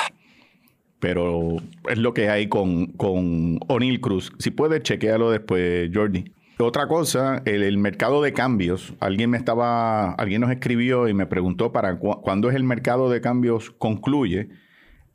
[1.00, 1.56] pero
[1.88, 4.32] es lo que hay con, con O'Neill Cruz.
[4.38, 6.32] Si puedes, chequearlo después, Jordi.
[6.58, 8.92] Otra cosa, el, mercado de cambios.
[9.00, 13.08] Alguien me estaba, alguien nos escribió y me preguntó para cu- cuándo es el mercado
[13.10, 14.50] de cambios concluye.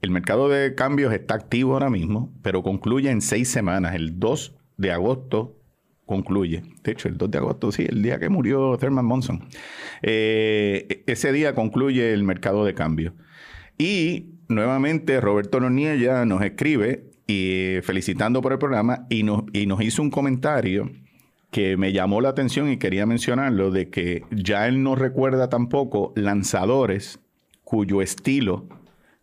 [0.02, 3.93] El mercado de cambios está activo ahora mismo, pero concluye en seis semanas.
[3.93, 5.60] El 2 de agosto
[6.08, 6.63] concluye.
[6.84, 9.48] De hecho, el 2 de agosto, sí, el día que murió Thurman Monson.
[10.02, 13.13] Eh, ese día concluye el mercado de cambios.
[13.78, 19.81] Y nuevamente Roberto Noniella nos escribe y felicitando por el programa y nos, y nos
[19.81, 20.91] hizo un comentario
[21.51, 26.12] que me llamó la atención y quería mencionarlo, de que ya él no recuerda tampoco
[26.15, 27.19] lanzadores
[27.63, 28.67] cuyo estilo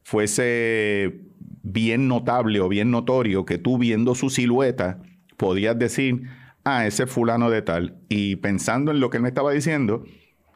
[0.03, 1.21] fuese
[1.63, 5.01] bien notable o bien notorio, que tú viendo su silueta
[5.37, 6.23] podías decir,
[6.65, 7.99] ah, ese es fulano de tal.
[8.09, 10.05] Y pensando en lo que él me estaba diciendo,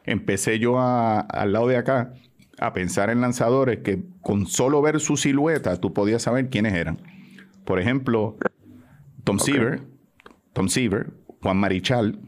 [0.03, 2.13] empecé yo a- al lado de acá
[2.59, 7.01] a pensar en lanzadores que con solo ver su silueta tú podías saber quiénes eran.
[7.65, 8.37] Por ejemplo,
[9.23, 9.81] Tom Seaver,
[10.53, 12.19] Tom Seaver, Juan Marichal,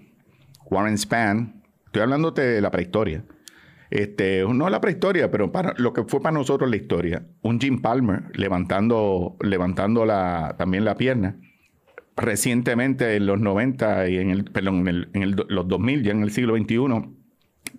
[0.70, 1.64] Warren Span.
[1.86, 3.24] Estoy hablándote de la prehistoria.
[3.90, 7.26] Este, no la prehistoria, pero para lo que fue para nosotros la historia.
[7.42, 11.38] Un Jim Palmer levantando, levantando la, también la pierna.
[12.16, 16.12] Recientemente, en los 90 y en el, perdón, en, el- en el los 2000, ya
[16.12, 16.78] en el siglo XXI,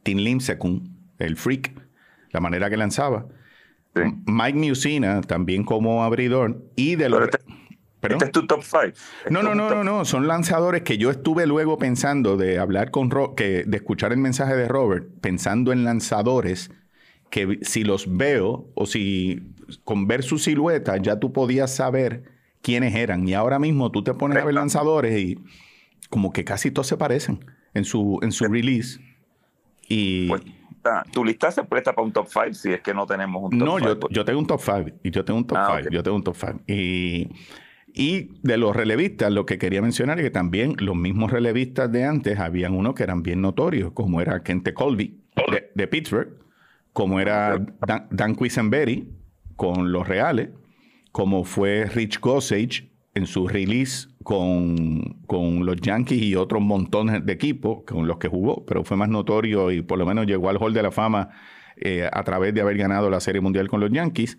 [0.03, 1.75] Tim Lincecum, el freak,
[2.33, 3.27] la manera que lanzaba.
[3.95, 4.03] Sí.
[4.27, 7.23] Mike Musina también como abridor y de los...
[7.23, 7.39] Este-.
[8.03, 8.93] Este es tu top 5.
[9.29, 13.11] No, no, no, no, no, son lanzadores que yo estuve luego pensando de hablar con
[13.11, 16.71] Ro- que de escuchar el mensaje de Robert, pensando en lanzadores
[17.29, 19.53] que si los veo o si
[19.85, 22.25] con ver su silueta ya tú podías saber
[22.63, 25.39] quiénes eran y ahora mismo tú te pones a ver lanzadores y
[26.09, 28.99] como que casi todos se parecen en su en su release
[29.89, 30.43] y Pues,
[30.85, 33.59] ah, tu lista se presta para un top 5 si es que no tenemos un
[33.59, 33.89] top no, 5.
[34.01, 35.89] yo, yo tengo un top 5 y yo tengo un top Ah, 5.
[35.89, 35.93] ok.
[35.95, 36.61] Yo tengo un top 5.
[36.67, 37.29] Y,
[37.93, 42.05] y de los relevistas, lo que quería mencionar es que también los mismos relevistas de
[42.05, 46.29] antes, habían unos que eran bien notorios, como era Kente Colby de, de Pittsburgh,
[46.93, 49.09] como era Dan, Dan Quisenberry
[49.57, 50.51] con los Reales,
[51.13, 57.33] como fue Rich Gossage en su release con, con los Yankees y otros montones de
[57.33, 60.59] equipos con los que jugó, pero fue más notorio y por lo menos llegó al
[60.59, 61.31] Hall de la Fama
[61.77, 64.39] eh, a través de haber ganado la Serie Mundial con los Yankees.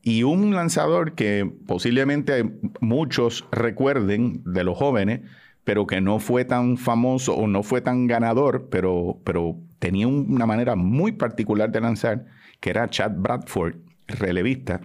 [0.00, 5.22] Y un lanzador que posiblemente muchos recuerden de los jóvenes,
[5.64, 10.46] pero que no fue tan famoso o no fue tan ganador, pero, pero tenía una
[10.46, 12.26] manera muy particular de lanzar,
[12.60, 13.74] que era Chad Bradford,
[14.06, 14.80] relevista,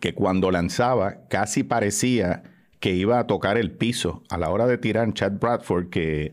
[0.00, 2.42] que cuando lanzaba casi parecía
[2.80, 6.32] que iba a tocar el piso a la hora de tirar Chad Bradford, que,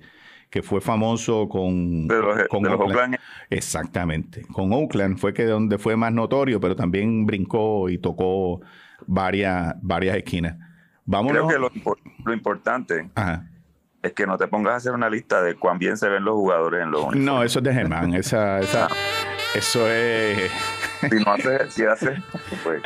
[0.52, 3.18] que fue famoso con, De los- con de los Oakland.
[3.50, 4.44] Exactamente.
[4.54, 8.62] Con Oakland fue que donde fue más notorio, pero también brincó y tocó
[9.08, 10.58] varias, varias esquinas.
[11.06, 11.48] Vámonos.
[11.48, 13.48] Creo que lo, impor- lo importante Ajá.
[14.04, 16.36] es que no te pongas a hacer una lista de cuán bien se ven los
[16.36, 17.26] jugadores en los uniformes.
[17.26, 18.14] No, eso es de Germán.
[18.14, 18.88] Esa, esa,
[19.56, 20.52] eso es.
[21.10, 22.20] Si no haces, si haces,
[22.64, 22.82] pues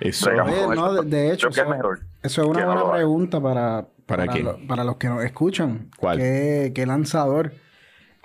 [0.00, 3.86] Eso, Oye, no, de, de hecho, eso, mejor eso es una no buena pregunta para,
[4.06, 5.88] ¿Para lo- para los que nos escuchan.
[5.96, 6.18] ¿Cuál?
[6.18, 7.52] ¿Qué, qué lanzador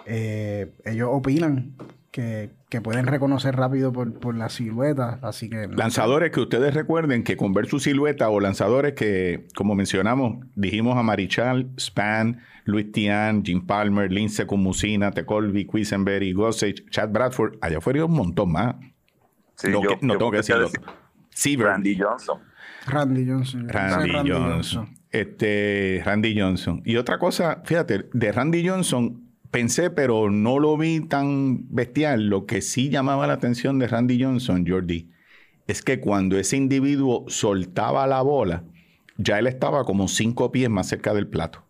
[0.05, 1.75] eh, ellos opinan
[2.11, 5.19] que, que pueden reconocer rápido por, por la silueta?
[5.21, 5.67] Así que...
[5.67, 5.75] no.
[5.77, 10.97] Lanzadores que ustedes recuerden que con ver su silueta o lanzadores que, como mencionamos, dijimos
[10.97, 17.79] a Marichal, Span, Luis Tian, Jim Palmer, Lince Musina, Tecolby, Quisenberry, Gossage, Chad Bradford, allá
[17.81, 18.75] fueron un montón más.
[19.61, 20.63] Sí, no yo- que- no yo tengo que decirlo.
[20.63, 20.81] decir
[21.29, 22.39] Seaver, Randy Johnson.
[22.87, 23.69] Randy Johnson.
[23.69, 24.89] Randy, es Johnson.
[25.11, 26.81] Este, Randy Johnson.
[26.85, 32.27] Y otra cosa, fíjate, de Randy Johnson pensé, pero no lo vi tan bestial.
[32.27, 35.09] Lo que sí llamaba la atención de Randy Johnson, Jordi,
[35.67, 38.63] es que cuando ese individuo soltaba la bola,
[39.17, 41.63] ya él estaba como cinco pies más cerca del plato.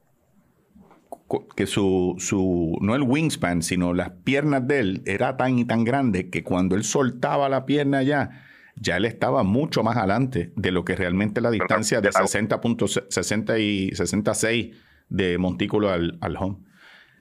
[1.56, 5.84] Que su, su, no el wingspan, sino las piernas de él era tan y tan
[5.84, 8.44] grande que cuando él soltaba la pierna ya,
[8.76, 13.96] ya él estaba mucho más adelante de lo que realmente la distancia de 60.60 y
[13.96, 14.76] 66
[15.10, 16.58] de montículo al, al home.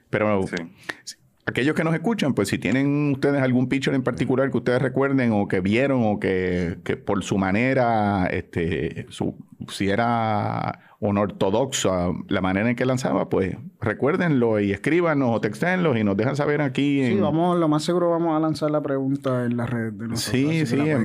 [0.09, 0.43] Pero
[1.03, 1.15] Sí.
[1.45, 5.31] aquellos que nos escuchan, pues si tienen ustedes algún pitcher en particular que ustedes recuerden
[5.33, 9.35] o que vieron o que, que por su manera, este, su,
[9.69, 16.03] si era unortodoxa la manera en que lanzaba, pues recuérdenlo y escríbanos o textenlos y
[16.03, 17.03] nos dejan saber aquí.
[17.05, 20.07] Sí, en- vamos, lo más seguro vamos a lanzar la pregunta en la red de
[20.07, 20.21] nosotros.
[20.51, 21.03] Sí, sí, en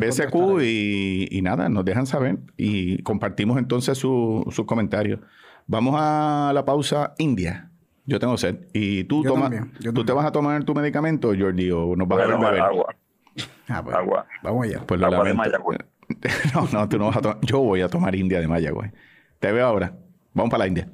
[0.60, 1.28] ahí.
[1.30, 5.20] y, y nada, nos dejan saber y compartimos entonces su- sus comentarios.
[5.66, 7.70] Vamos a la pausa india.
[8.04, 8.56] Yo tengo sed.
[8.72, 11.96] ¿Y tú, Yo tomas, también, yo tú te vas a tomar tu medicamento, Jordi, o
[11.96, 12.60] nos vas Voy a tomar beber?
[12.68, 12.94] agua.
[13.68, 14.24] Ah, pues, Agua.
[14.44, 14.80] Vamos allá.
[14.86, 15.34] Pues lo Agua de.
[15.34, 15.78] Mayagüez.
[16.54, 17.38] no, no, tú no vas a tomar.
[17.42, 18.92] Yo voy a tomar India de Mayagüez.
[19.40, 19.96] Te veo ahora.
[20.32, 20.88] Vamos para la India.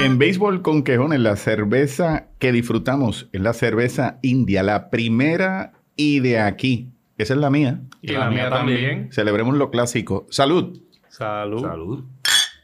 [0.00, 6.20] En béisbol con quejones, la cerveza que disfrutamos es la cerveza india, la primera y
[6.20, 6.90] de aquí.
[7.18, 7.82] Esa es la mía.
[8.00, 9.12] Y la mía también.
[9.12, 10.26] Celebremos lo clásico.
[10.28, 10.80] Salud.
[11.08, 11.62] Salud.
[11.62, 12.04] Salud.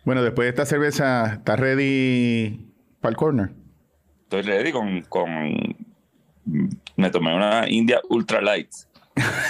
[0.04, 3.50] Bueno, después de esta cerveza, ¿estás ready para el corner?
[4.22, 5.76] Estoy ready con, con...
[6.96, 8.70] Me tomé una India Ultra Light.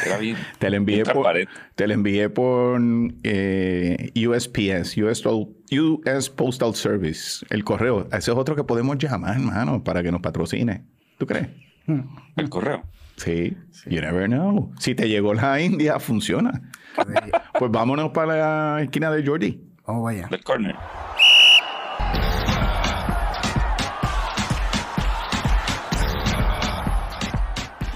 [0.06, 1.52] Era bien, Te la envié bien por, transparente.
[1.74, 2.80] te la envié por
[3.22, 8.08] eh, USPS, US, US Postal Service, el correo.
[8.12, 10.84] Ese es otro que podemos llamar, hermano, para que nos patrocine.
[11.18, 11.48] ¿Tú crees?
[12.36, 12.82] El correo.
[13.16, 14.72] Sí, you never know.
[14.78, 16.62] Si te llegó la India, funciona.
[17.58, 19.60] Pues vámonos para la esquina de Jordi.
[19.86, 20.28] Vamos allá.
[20.28, 20.76] Del corner.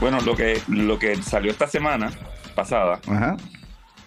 [0.03, 2.11] Bueno, lo que, lo que salió esta semana
[2.57, 3.37] pasada, Ajá.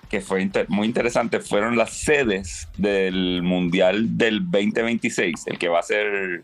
[0.10, 5.79] que fue inter- muy interesante, fueron las sedes del Mundial del 2026, el que va
[5.79, 6.43] a ser,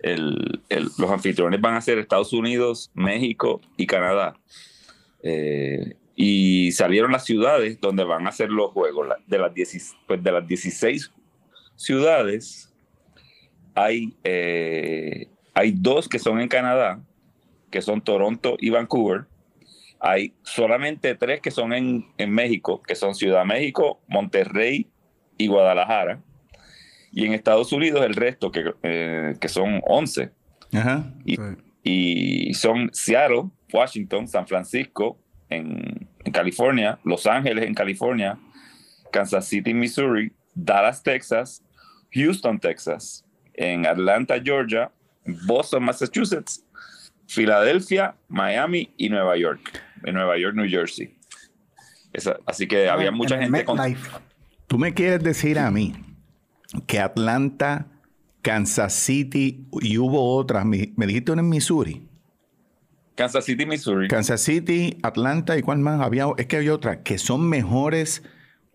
[0.00, 4.36] el- el- los anfitriones van a ser Estados Unidos, México y Canadá.
[5.22, 9.08] Eh, y salieron las ciudades donde van a ser los juegos.
[9.26, 11.10] De las, 16 pues de las 16
[11.74, 12.70] ciudades,
[13.74, 17.00] hay, eh, hay dos que son en Canadá,
[17.74, 19.24] que son Toronto y Vancouver.
[19.98, 24.86] hay solamente tres que son en, en México, que son Ciudad México, Monterrey
[25.36, 26.20] y Guadalajara.
[27.10, 30.30] Y en Estados Unidos el resto, que, eh, que son 11.
[30.72, 31.12] Ajá.
[31.24, 31.42] Y, Sí.
[31.82, 38.38] y son Seattle, Washington, San Francisco en, en California, Los Ángeles en California,
[39.10, 41.60] Kansas City, Missouri, Dallas, Texas,
[42.12, 44.92] Houston, Texas, en Atlanta, Georgia,
[45.46, 46.64] Boston, Massachusetts,
[47.26, 49.82] Filadelfia, Miami y Nueva York.
[50.04, 51.16] En Nueva York, New Jersey.
[52.12, 53.78] Esa- así que había En mucha gente con...
[54.66, 55.94] Tú me quieres decir a mí
[56.86, 57.86] que Atlanta,
[58.42, 62.08] Kansas City y hubo otras, me, me dijiste una en Missouri.
[63.14, 64.08] Kansas City, Missouri.
[64.08, 68.24] Kansas City, Atlanta y cuál más había, es que había otra que son mejores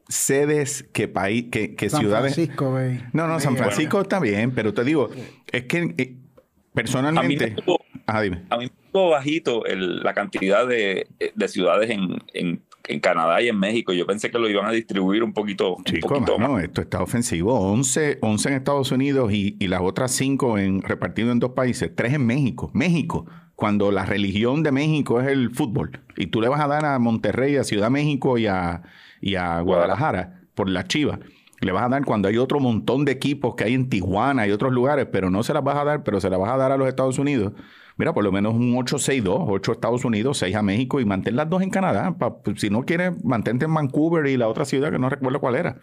[0.07, 2.33] sedes que país, que, que San ciudades.
[2.35, 3.03] Francisco, Bay.
[3.13, 5.09] No, no, San Francisco está bien, pero te digo,
[5.51, 7.45] es que eh, A mí me personalmente.
[7.49, 7.78] estuvo-
[8.09, 8.43] Ajá, dime.
[8.49, 13.39] a mí me estuvo bajito el- la cantidad de, de ciudades en, en- en Canadá
[13.41, 13.93] y en México.
[13.93, 16.63] Yo pensé que lo iban a distribuir un poquito, un Chico, poquito mano, más.
[16.63, 17.53] esto está ofensivo.
[17.59, 21.91] 11, 11 en Estados Unidos y, y las otras 5 en, repartido en dos países.
[21.95, 22.71] 3 en México.
[22.73, 25.99] México, cuando la religión de México es el fútbol.
[26.17, 28.81] Y tú le vas a dar a Monterrey, a Ciudad México y a,
[29.21, 31.19] y a Guadalajara por la Chivas.
[31.61, 34.51] Le vas a dar cuando hay otro montón de equipos que hay en Tijuana y
[34.51, 36.71] otros lugares, pero no se las vas a dar, pero se las vas a dar
[36.71, 37.53] a los Estados Unidos.
[37.97, 41.49] Mira, por lo menos un 8-6-2, 8 Estados Unidos, 6 a México y mantén las
[41.49, 42.15] dos en Canadá.
[42.17, 45.41] Pa- pues, si no quieres, mantente en Vancouver y la otra ciudad que no recuerdo
[45.41, 45.77] cuál era.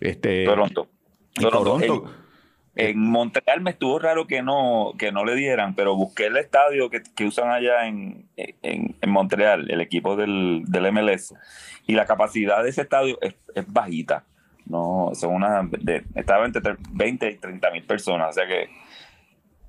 [0.00, 0.88] Este, Toronto.
[1.34, 1.78] Toronto.
[1.78, 2.10] Toronto.
[2.74, 6.36] En, en Montreal me estuvo raro que no, que no le dieran, pero busqué el
[6.36, 11.34] estadio que, que usan allá en, en, en Montreal, el equipo del, del MLS,
[11.86, 14.24] y la capacidad de ese estadio es, es bajita.
[14.66, 18.68] No, son una, de, estaba entre 20 y 30 mil personas, o sea que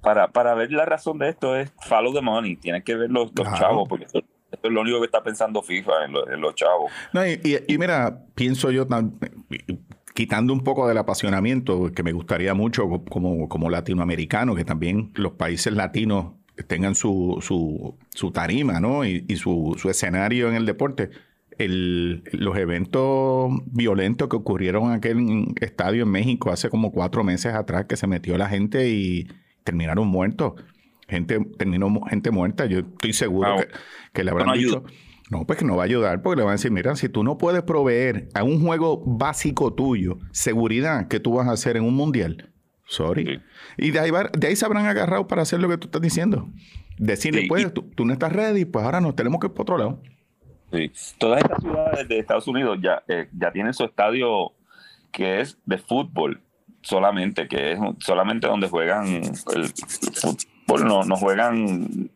[0.02, 3.28] para, para ver la razón de esto es follow the money, tienes que ver los,
[3.36, 3.58] los Claro.
[3.58, 4.20] chavos, porque esto,
[4.52, 6.92] esto es lo único que está pensando FIFA en, los- en los chavos.
[7.14, 9.18] No, y, y- y mira, pienso yo, tan-
[10.14, 15.12] quitando un poco del apasionamiento, que me gustaría mucho co- como, como latinoamericano, que también
[15.16, 16.34] los países latinos
[16.68, 19.06] tengan su, su, su tarima, ¿no?
[19.06, 21.10] Y, y su, su escenario en el deporte.
[21.58, 27.54] El- los eventos violentos que ocurrieron en aquel estadio en México hace como cuatro meses
[27.54, 29.28] atrás, que se metió la gente y
[29.64, 30.54] terminaron muertos.
[31.08, 32.66] Gente, terminó gente muerta.
[32.66, 33.68] Yo estoy seguro que,
[34.14, 34.80] que le no habrán ayuda.
[34.80, 34.94] dicho.
[35.30, 37.24] No, pues que no va a ayudar porque le van a decir, mira, si tú
[37.24, 41.84] no puedes proveer a un juego básico tuyo seguridad que tú vas a hacer en
[41.86, 42.52] un mundial,
[42.86, 43.26] sorry.
[43.26, 43.86] Sí.
[43.88, 46.02] Y de ahí, va- de ahí se habrán agarrado para hacer lo que tú estás
[46.02, 46.50] diciendo.
[47.00, 49.54] Decirle, Sí, pues, y- tú, tú no estás ready, pues ahora nos tenemos que ir
[49.54, 50.02] para otro lado.
[50.74, 50.92] Sí.
[51.20, 54.54] Todas estas ciudades de Estados Unidos ya, eh, ya tienen su estadio
[55.12, 56.42] que es de fútbol
[56.82, 59.34] solamente, que es solamente donde juegan el
[60.66, 62.10] fútbol, no, no juegan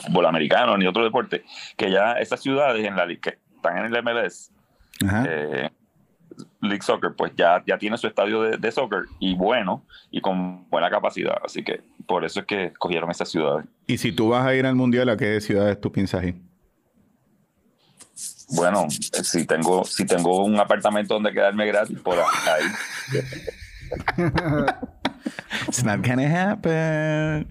[0.00, 1.44] fútbol americano ni otro deporte,
[1.76, 4.50] que ya esas ciudades en la que están en el MLS,
[5.28, 5.68] eh,
[6.62, 10.68] League Soccer, pues ya, ya tiene su estadio de, de soccer y bueno, y con
[10.70, 13.66] buena capacidad, así que por eso es que escogieron esas ciudades.
[13.86, 16.36] Y si tú vas a ir al mundial, ¿a qué ciudades tú piensas ir?
[18.50, 22.64] Bueno, si tengo, si tengo un apartamento donde quedarme gratis, por ahí.
[25.68, 27.48] It's not gonna happen.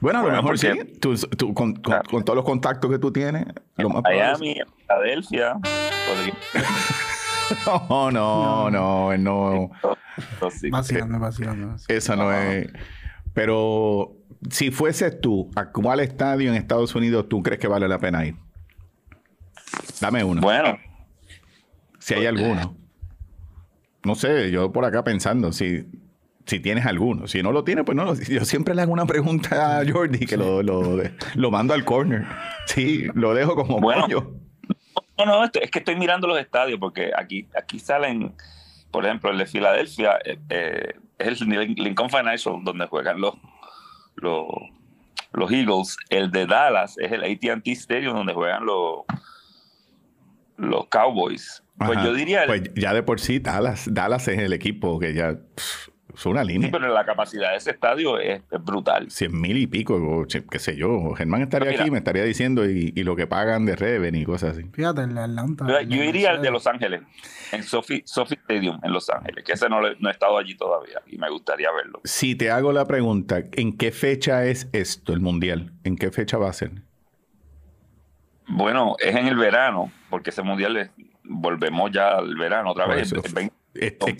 [0.00, 0.68] Bueno, a lo Bueno, mejor sí.
[0.68, 2.02] porque- Tú, tú con, con- Claro.
[2.10, 3.46] con todos los contactos que tú tienes,
[3.76, 6.34] lo más Miami, Filadelfia, podría-
[7.88, 9.70] No, no, no, no.
[10.50, 10.70] sí.
[10.70, 11.76] Vacilando, vacilando.
[11.88, 12.68] Eso no es.
[13.34, 14.12] Pero
[14.50, 18.24] si fueses tú, ¿a cuál estadio en Estados Unidos tú crees que vale la pena
[18.26, 18.36] ir?
[20.00, 20.40] Dame uno.
[20.40, 20.78] Bueno,
[21.98, 22.76] si hay alguno.
[24.04, 25.84] No sé, yo por acá pensando, si,
[26.46, 27.26] si tienes alguno.
[27.26, 28.04] Si no lo tienes, pues no.
[28.04, 30.98] lo- Yo siempre le hago una pregunta a Jordi que lo, lo,
[31.34, 32.24] lo mando al corner.
[32.66, 34.02] Sí, lo dejo como Bueno.
[34.02, 34.32] pollo.
[35.18, 38.34] no, no, esto- es que estoy mirando los estadios porque aquí, aquí salen,
[38.90, 43.34] por ejemplo, el de Filadelfia eh, eh, es el Lin- Lincoln Financial donde juegan los,
[44.14, 44.46] los,
[45.32, 45.96] los Eagles.
[46.08, 49.00] El de Dallas es el AT&T Stadium donde juegan los,
[50.58, 51.62] los Cowboys.
[51.78, 52.04] Pues Ajá.
[52.06, 55.34] yo diría, el- Pues ya de por sí, Dallas, Dallas es el equipo que ya
[55.54, 56.70] pff, es una sí, línea.
[56.72, 59.08] pero la capacidad de ese estadio es, es brutal.
[59.10, 61.12] Cien mil y pico, o qué sé yo.
[61.14, 61.82] Germán estaría Mira.
[61.82, 64.68] aquí, me estaría diciendo y, y lo que pagan de revenue y cosas así.
[64.72, 65.66] Fíjate, el de Atlanta.
[65.82, 66.50] Yo, iría al de.
[66.50, 67.02] Los Ángeles,
[67.52, 70.56] en Sophie, Sophie Stadium en Los Ángeles, que ese no, le- no he estado allí
[70.56, 72.00] todavía y me gustaría verlo.
[72.02, 75.72] Si te hago la pregunta, ¿en qué fecha es esto, el mundial?
[75.84, 76.72] ¿En qué fecha va a ser?
[78.48, 80.90] Bueno, es en el verano, porque ese mundial es-
[81.24, 83.12] volvemos ya al verano otra vez.
[83.12, 83.22] eso.
[83.24, 84.16] el 20 Este- en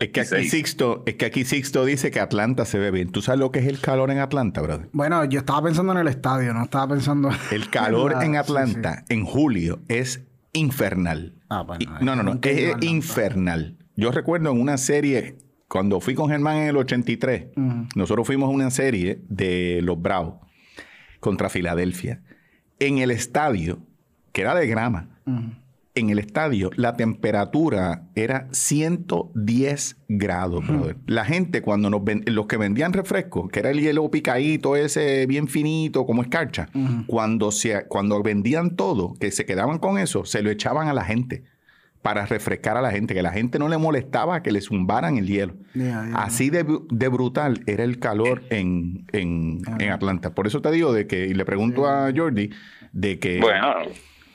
[0.00, 0.50] Es que aquí 26.
[0.50, 3.10] Sixto, es que aquí Sixto dice que Atlanta se ve bien.
[3.10, 4.88] ¿Tú sabes lo que es el calor en Atlanta, brother?
[4.92, 7.28] Bueno, yo estaba pensando en el estadio, no estaba pensando...
[7.52, 11.34] El calor en sí, Atlanta en julio es infernal.
[11.48, 13.76] Ah, bueno, Y- no, no, no, es infernal.
[13.96, 15.38] Yo recuerdo en una serie,
[15.68, 17.86] cuando fui con Germán en el 83, Ujú.
[17.96, 20.36] nosotros fuimos a una serie de los Bravos
[21.20, 22.22] contra Filadelfia.
[22.80, 23.78] En el estadio,
[24.32, 25.08] que era de grama,
[25.94, 30.96] en el estadio la temperatura era 110 grados, brother.
[31.06, 35.26] La gente cuando nos ven- los que vendían refresco, que era el hielo picadito ese
[35.26, 36.68] bien finito como escarcha,
[37.06, 41.04] cuando se cuando vendían todo, que se quedaban con eso, se lo echaban a la
[41.04, 41.42] gente
[42.08, 45.26] para refrescar a la gente, que la gente no le molestaba que le zumbaran el
[45.26, 45.52] hielo.
[46.14, 50.34] Así de, bru- de brutal era el calor en, en- en Atlanta.
[50.34, 52.48] Por eso te digo de que, y le pregunto a Jordi,
[52.92, 53.40] de que...
[53.40, 53.74] Bueno,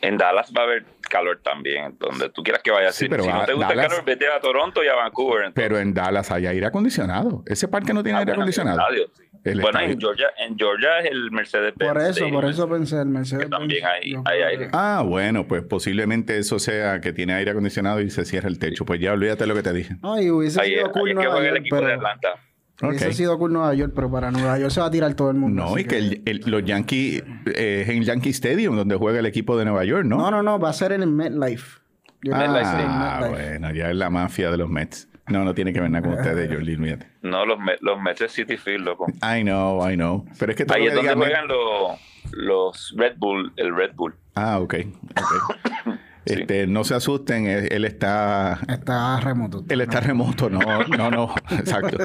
[0.01, 2.93] en Dallas va a haber calor también, donde tú quieras que vayas.
[2.93, 4.87] Sí, si pero si a- no te gusta Dallas- el calor, vete a Toronto y
[4.87, 5.45] a Vancouver.
[5.45, 5.63] entonces.
[5.63, 7.41] Pero en Dallas hay aire acondicionado.
[7.47, 8.77] Ese parque no tiene Ah, aire bueno, acondicionado.
[8.87, 9.22] el estadio, sí.
[9.43, 11.91] El bueno, en Georgia, en Georgia es el Mercedes-Benz.
[11.93, 13.43] Por eso, por eso pensé el Mercedes.
[13.45, 14.69] Que también hay- hay aire.
[14.71, 18.85] Ah, bueno, pues posiblemente eso sea que tiene aire acondicionado y se cierra el techo.
[18.85, 19.97] Pues ya olvídate lo que te dije.
[20.01, 23.13] Ay, hubiese Ahí, sido cool Nueva el York, de pero...
[23.13, 25.63] Sido cool Nueva York, pero para Nueva York se va a tirar todo el mundo.
[25.63, 29.25] No, y que el- el- los Yankees eh, es en Yankee Stadium donde juega el
[29.25, 30.17] equipo de Nueva York, ¿no?
[30.17, 31.79] No, no, no, va a ser en el MetLife.
[32.23, 33.29] Yo Ah, MetLife.
[33.29, 35.07] bueno, ya es la mafia de los Mets.
[35.27, 37.07] No, no tiene que ver nada con ustedes, Jordi, olvídate.
[37.21, 39.05] No, los, los Mets de City Field, loco.
[39.21, 40.25] I know, I know.
[40.37, 41.99] Pero es que Ahí es donde diga juegan los,
[42.31, 44.15] los Red Bull, el Red Bull.
[44.35, 44.75] Ah, ok.
[45.11, 45.93] ok.
[46.25, 49.65] Este, no se asusten, él, él está Está remoto.
[49.67, 51.97] él está remoto, no, no, no, exacto.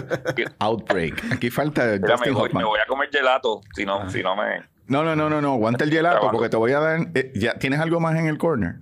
[0.59, 1.33] Outbreak.
[1.35, 3.87] Aquí falta Mira, me Dustin voy, me voy a comer gelato, si Ah.
[3.87, 4.63] no, si no me...
[4.89, 6.99] No, no, no, no, no, aguanta el gelato porque te voy a dar.
[7.15, 8.77] eh, ya, ¿Tienes algo más en el corner?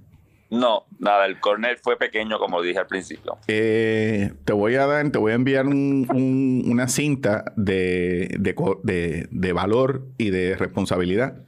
[0.50, 3.36] No, nada, el corner fue pequeño, como dije al principio.
[3.48, 10.06] Eh, te voy a dar, te voy a enviar un- un- una cinta de, valor
[10.18, 11.38] y de responsabilidad.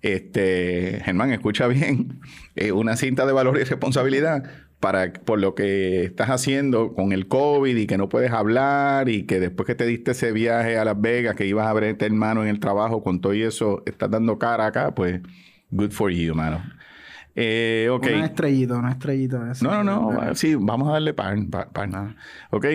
[0.00, 2.20] Este, Germán, escucha bien.
[2.56, 4.44] Eh, una cinta de valor y responsabilidad
[4.80, 9.24] para por lo que estás haciendo con el COVID y que no puedes hablar y
[9.26, 12.42] que después que te diste ese viaje a Las Vegas, que ibas a abrirte hermano
[12.42, 15.20] en el trabajo con todo y eso, estás dando cara acá, pues
[15.70, 16.62] good for you, mano.
[17.40, 18.04] Eh, ok.
[18.16, 19.52] Una estrellita, una estrellita.
[19.52, 19.64] esa.
[19.64, 20.34] No, no, no.
[20.34, 21.48] Sí, vamos a darle pan.
[21.48, 22.16] pan, pan.
[22.50, 22.66] Ok.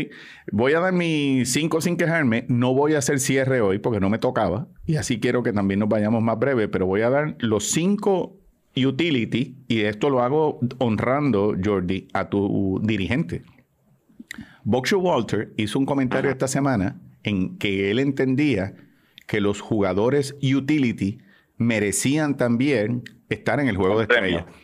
[0.54, 2.46] Voy a dar mis cinco sin quejarme.
[2.48, 4.70] No voy a hacer cierre hoy porque no me tocaba.
[4.86, 6.70] Y así quiero que también nos vayamos más breve.
[6.70, 8.38] Pero voy a dar los cinco
[8.74, 9.58] utility.
[9.68, 13.42] Y esto lo hago honrando, Jordi, a tu dirigente.
[14.64, 18.76] Boxer Walter hizo un comentario esta semana en que él entendía
[19.28, 21.20] que los jugadores utility
[21.58, 23.04] merecían también
[23.34, 24.40] estar en el juego de Un premio.
[24.40, 24.58] estrella.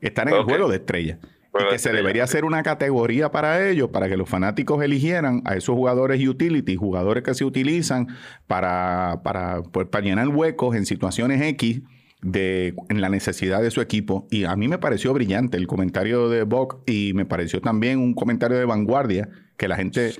[0.00, 1.18] Estar en el juego de estrella.
[1.50, 5.42] Juego y que se debería hacer una categoría para ellos, para que los fanáticos eligieran
[5.44, 8.08] a esos jugadores utility, jugadores que se utilizan
[8.46, 11.82] para, para, pues, para llenar huecos en situaciones X
[12.22, 14.28] de, en la necesidad de su equipo.
[14.30, 18.14] Y a mí me pareció brillante el comentario de Bock y me pareció también un
[18.14, 20.12] comentario de vanguardia que la gente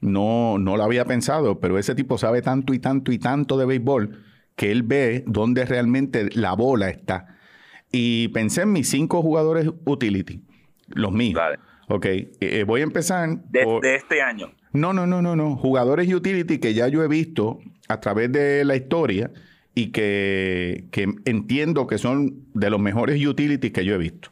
[0.00, 3.66] no, no lo había pensado, pero ese tipo sabe tanto y tanto y tanto de
[3.66, 4.22] béisbol
[4.54, 7.35] que él ve dónde realmente la bola está.
[7.98, 10.42] Y pensé en mis cinco jugadores utility,
[10.88, 11.34] los míos.
[11.36, 11.58] Dale.
[11.88, 13.28] Ok, eh, eh, voy a empezar.
[13.48, 14.52] De, por- de este año.
[14.72, 15.56] no, no, no, no, no.
[15.56, 19.30] Jugadores utility que ya yo he visto a través de la historia
[19.74, 24.30] y que, que entiendo que son de los mejores utilities que yo he visto.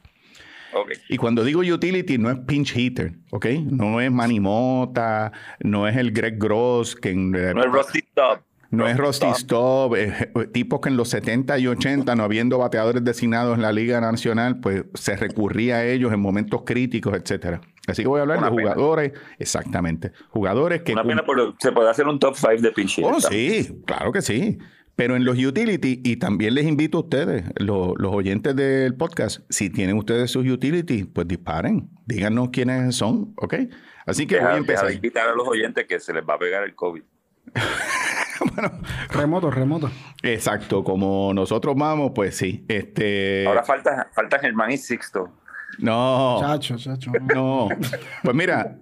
[0.75, 0.91] Ok.
[1.09, 3.47] Y cuando digo utility, no es pinch hitter, ¿ok?
[3.71, 8.41] No es Manny Mota, no es el Greg Gross, que en- No es Rusty Stubb.
[8.77, 12.59] No es Rusty Staub, eh, eh, tipos que en los 70 y 80, no habiendo
[12.59, 17.61] bateadores designados en la Liga Nacional, pues se recurría a ellos en momentos críticos, etcétera.
[17.87, 18.73] Así que voy a hablar Una de pena.
[18.75, 20.93] jugadores, exactamente, jugadores que...
[20.93, 24.23] Una pena, pero se puede hacer un top 5 de pinch Oh, sí, claro que
[24.23, 24.59] sí.
[24.97, 29.41] Pero en los utility, y también les invito a ustedes, lo- los oyentes del podcast,
[29.51, 31.91] si tienen ustedes sus utility, pues disparen.
[32.07, 33.55] Díganos quiénes son, ¿ok?
[34.07, 34.87] Así que Deja, voy a deja empezar.
[34.89, 37.03] de invitar a los oyentes que se les va a pegar el COVID.
[39.11, 39.91] Remoto, remoto.
[40.23, 42.65] Exacto, como nosotros vamos, pues sí.
[42.69, 45.31] Este, Ahora falta, falta Germán y Sixto.
[45.79, 47.13] no, Chacho, chacho.
[47.35, 47.69] no.
[48.23, 48.79] Pues mira,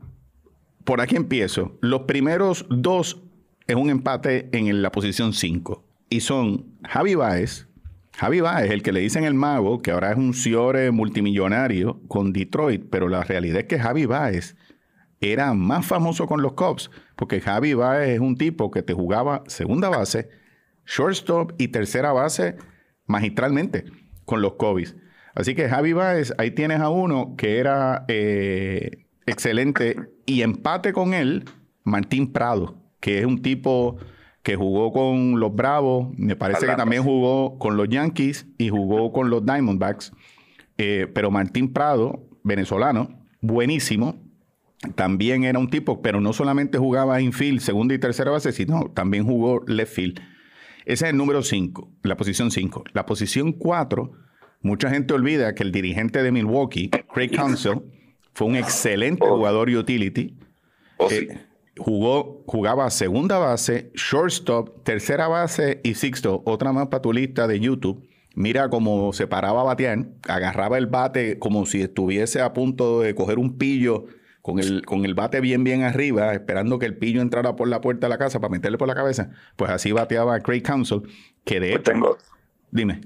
[0.84, 1.78] por aquí empiezo.
[1.80, 3.22] Los primeros dos
[3.66, 5.84] es un empate en la posición 5.
[6.10, 7.68] Y son Javi Baez.
[8.14, 12.32] Javi Baez, el que le dicen el mago, que ahora es un Ciore multimillonario con
[12.32, 14.56] Detroit, pero la realidad es que Javi Baez
[15.20, 16.90] era más famoso con los Cubs,
[17.22, 20.28] porque Javi Baez es un tipo que te jugaba segunda base,
[20.84, 22.56] shortstop y tercera base
[23.06, 23.84] magistralmente
[24.24, 24.96] con los Cubs.
[25.32, 29.94] Así que Javi Baez, ahí tienes a uno que era eh, excelente.
[30.26, 31.44] Y empate con él,
[31.84, 33.98] Martín Prado, que es un tipo
[34.42, 39.12] que jugó con los Bravos, me parece que también jugó con los Yankees y jugó
[39.12, 40.12] con los Diamondbacks.
[40.76, 44.16] Eh, pero Martín Prado, venezolano, buenísimo.
[44.94, 49.24] También era un tipo, pero no solamente jugaba infield, segunda y tercera base, sino también
[49.24, 50.20] jugó left field.
[50.84, 52.84] Ese es el número 5, la posición 5.
[52.92, 54.10] La posición 4,
[54.62, 57.82] mucha gente olvida que el dirigente de Milwaukee, Craig Counsell,
[58.34, 59.36] fue un excelente Oh.
[59.36, 60.36] jugador utility.
[60.96, 61.28] Oh, Eh,
[61.78, 66.42] jugó, jugaba segunda base, shortstop, tercera base y sexto.
[66.44, 68.08] Otra más para tu lista de YouTube.
[68.34, 73.14] Mira cómo se paraba a batear, agarraba el bate como si estuviese a punto de
[73.14, 74.06] coger un pillo
[74.42, 77.80] con el, con el bate bien, bien arriba, esperando que el pillo entrara por la
[77.80, 79.30] puerta de la casa para meterle por la cabeza.
[79.56, 81.02] Pues así bateaba Craig Counsell,
[81.44, 81.92] que de Pues hecho...
[81.92, 82.18] tengo,
[82.70, 83.00] Dime.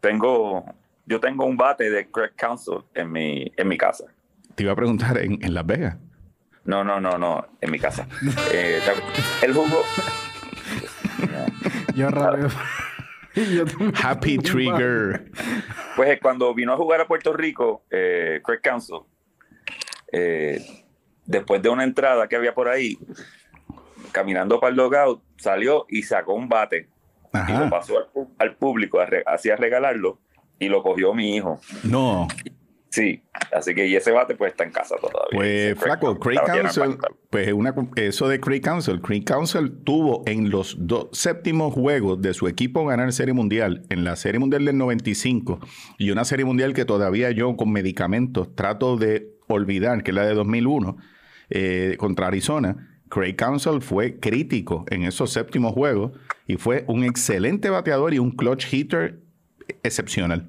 [0.00, 0.64] tengo,
[1.06, 4.04] yo tengo un bate de Craig Council en mi, en mi casa.
[4.54, 5.96] Te iba a preguntar en, en Las Vegas.
[6.64, 8.08] No, no, no, no, en mi casa.
[8.52, 8.80] Eh,
[9.42, 9.82] el jugo,
[11.94, 12.08] Yo
[13.66, 15.30] tengo Happy Trigger.
[15.94, 19.00] pues eh, cuando vino a jugar a Puerto Rico, eh, Craig Council,
[20.12, 20.60] eh,
[21.24, 22.98] después de una entrada que había por ahí,
[24.12, 26.88] caminando para el logout, salió y sacó un bate
[27.48, 28.06] y lo pasó al,
[28.38, 30.18] al público, a re- así a regalarlo,
[30.58, 31.60] y lo cogió mi hijo.
[31.84, 32.26] No.
[32.88, 35.28] Sí, así que y ese bate pues está en casa todavía.
[35.32, 36.96] Pues flaco, Craig Council,
[37.28, 42.32] pues una, eso de Craig Council, Craig Council tuvo en los dos séptimos juegos de
[42.32, 45.60] su equipo ganar Serie Mundial, en la Serie Mundial del 95
[45.98, 50.26] y una Serie Mundial que todavía yo con medicamentos trato de olvidar, que es la
[50.26, 50.96] de 2001
[51.50, 52.88] eh, contra Arizona.
[53.08, 56.12] Craig Council fue crítico en esos séptimos juegos
[56.46, 59.20] y fue un excelente bateador y un clutch hitter
[59.82, 60.48] excepcional.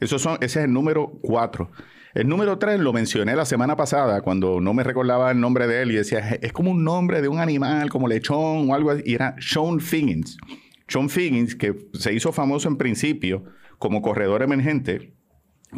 [0.00, 1.70] Esos son, ese es el número 4.
[2.14, 5.82] El número 3 lo mencioné la semana pasada cuando no me recordaba el nombre de
[5.82, 9.02] él y decía, es como un nombre de un animal, como lechón o algo así.
[9.04, 10.38] Y era Sean Figgins.
[10.88, 13.44] Sean Figgins, que se hizo famoso en principio
[13.78, 15.12] como corredor emergente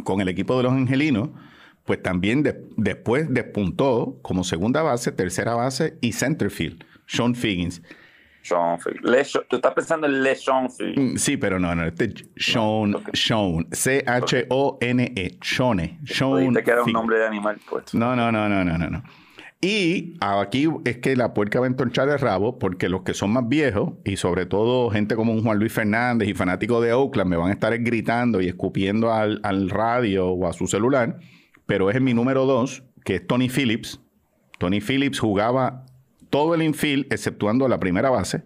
[0.04, 1.30] con el equipo de los Angelinos,
[1.88, 6.84] pues también de- después despuntó como segunda base, tercera base y centerfield.
[7.06, 7.82] Sean Figgins.
[8.42, 8.78] Sean.
[9.02, 10.98] Le- Tú estás pensando en Le Sean Field.
[10.98, 16.36] Mm, Sí, pero no, no, este es Sean, Sean, C-H-O-N-E, Shone, Sean.
[16.40, 16.92] Dijiste que era un Figgins.
[17.00, 17.94] nombre de animal, pues.
[17.94, 19.02] No, no, no, no, no, no, no.
[19.60, 23.32] Y aquí es que la puerca va a entorchar el rabo porque los que son
[23.32, 27.28] más viejos y sobre todo gente como un Juan Luis Fernández y fanáticos de Oakland
[27.30, 31.18] me van a estar gritando y escupiendo al, al radio o a su celular,
[31.68, 34.00] pero es en mi número dos, que es Tony Phillips.
[34.58, 35.84] Tony Phillips jugaba
[36.30, 38.42] todo el infield exceptuando la primera base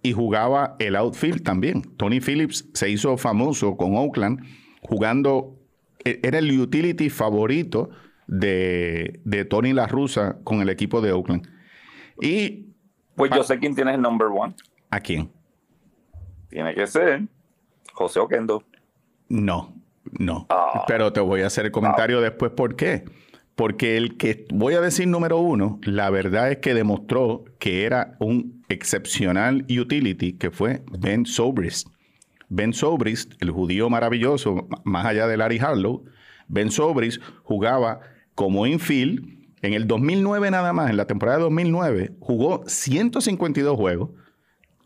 [0.00, 1.82] y jugaba el outfield también.
[1.96, 4.40] Tony Phillips se hizo famoso con Oakland
[4.80, 5.58] jugando,
[6.04, 7.90] e- era el utility favorito
[8.28, 11.48] de, de Tony La Russa con el equipo de Oakland.
[12.20, 12.66] ¿Y
[13.16, 14.54] Pues yo sé quién tiene el number one.
[14.90, 15.30] a quién?
[16.48, 17.22] Tiene que ser
[17.92, 18.62] José Oquendo.
[19.28, 19.74] No,
[20.10, 20.46] no.
[20.50, 20.84] Ah.
[20.86, 22.52] Pero te voy a hacer el comentario después.
[22.52, 23.04] ¿Por qué?
[23.54, 28.16] Porque el que voy a decir número uno, la verdad es que demostró que era
[28.18, 31.88] un excepcional utility, que fue Ben Sobrist.
[32.48, 36.04] Ben Sobrist, el judío maravilloso, más allá de Larry Harlow,
[36.48, 38.00] Ben Sobrist jugaba
[38.34, 39.26] como infield.
[39.62, 44.10] En el 2009 nada más, en la temporada de 2009, jugó 152 juegos,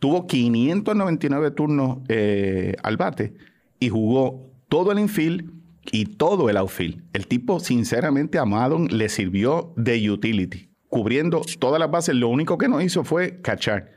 [0.01, 3.35] tuvo 599 turnos eh, al bate
[3.81, 5.51] y jugó todo el infield
[5.91, 7.03] y todo el outfield.
[7.15, 12.15] El tipo, sinceramente, a Madden le sirvió de utility, cubriendo todas las bases.
[12.15, 13.93] Lo único que no hizo fue cachar.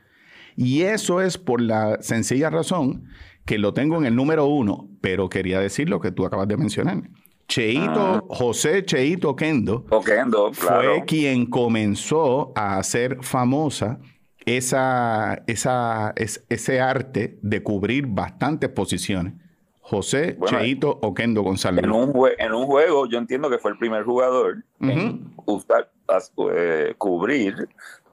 [0.56, 3.04] Y eso es por la sencilla razón
[3.44, 6.56] que lo tengo en el número uno, pero quería decir lo que tú acabas de
[6.56, 7.02] mencionar.
[7.46, 10.94] Cheito, José Cheito Kendo, Oquendo, claro.
[10.94, 13.98] fue quien comenzó a hacer famosa
[14.46, 19.34] esa, esa, es- ese arte de cubrir bastantes posiciones.
[19.80, 21.82] José Bueno, Cheito Oquendo González.
[21.84, 26.32] En un, en un juego, yo entiendo que fue el primer jugador en usar, as-
[26.52, 27.68] eh, cubrir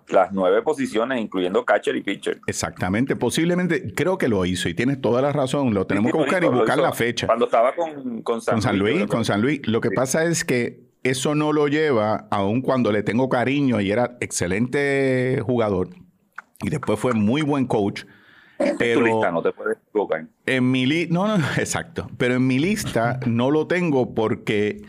[0.09, 2.39] las nueve posiciones, incluyendo catcher y pitcher.
[2.47, 5.73] Exactamente, posiblemente creo que lo hizo y tienes toda la razón.
[5.73, 7.27] Lo tenemos Sí, que buscar y hizo, buscar la fecha.
[7.27, 9.61] Cuando estaba con, con San, Con San yo Luis, con San Luis.
[9.67, 9.95] Lo que Sí.
[9.95, 15.41] pasa es que eso no lo lleva, aun cuando le tengo cariño y era excelente
[15.45, 15.89] jugador.
[16.61, 18.03] Y después fue muy buen coach.
[18.77, 20.25] Tu Pero lista, no te puedes equivocar.
[20.45, 22.09] en mi lista, no, no, exacto.
[22.17, 24.81] Pero en mi lista no lo tengo porque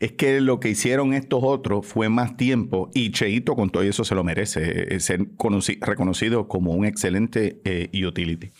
[0.00, 4.04] es que lo que hicieron estos otros fue más tiempo y Cheito con todo eso
[4.04, 8.50] se lo merece, eh, ser conoci- reconocido como un excelente eh, utility.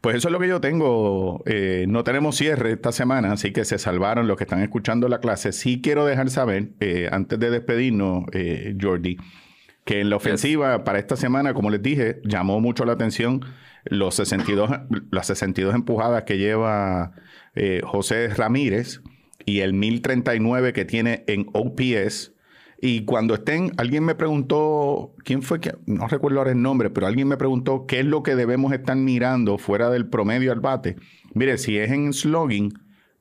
[0.00, 1.42] Pues eso es lo que yo tengo.
[1.46, 5.20] Eh, no tenemos cierre esta semana, así que se salvaron los que están escuchando la
[5.20, 5.52] clase.
[5.52, 9.18] Sí quiero dejar saber, eh, antes de despedirnos, eh, Jordi,
[9.84, 13.42] que en la ofensiva para esta semana, como les dije, llamó mucho la atención
[13.84, 14.70] los 62,
[15.10, 17.12] las 62 empujadas que lleva
[17.54, 19.00] eh, José Ramírez
[19.44, 22.32] y el 1039 que tiene en OPS.
[22.80, 25.74] Y cuando estén, alguien me preguntó, ¿quién fue que?
[25.86, 28.96] No recuerdo ahora el nombre, pero alguien me preguntó qué es lo que debemos estar
[28.96, 30.96] mirando fuera del promedio al bate.
[31.32, 32.72] Mire, si es en slugging,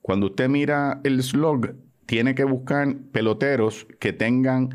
[0.01, 1.76] cuando usted mira el slug,
[2.07, 4.70] tiene que buscar peloteros que tengan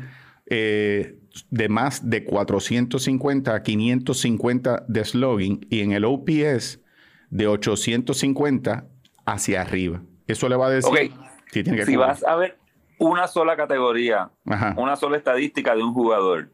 [0.45, 1.16] eh,
[1.49, 6.81] de más de 450 a 550 de slugging y en el OPS
[7.29, 8.87] de 850
[9.25, 10.01] hacia arriba.
[10.27, 11.11] Eso le va a decir
[11.51, 12.57] si tiene que Si vas a ver
[12.99, 14.75] una sola categoría, Ajá.
[14.77, 16.49] una sola estadística de un jugador,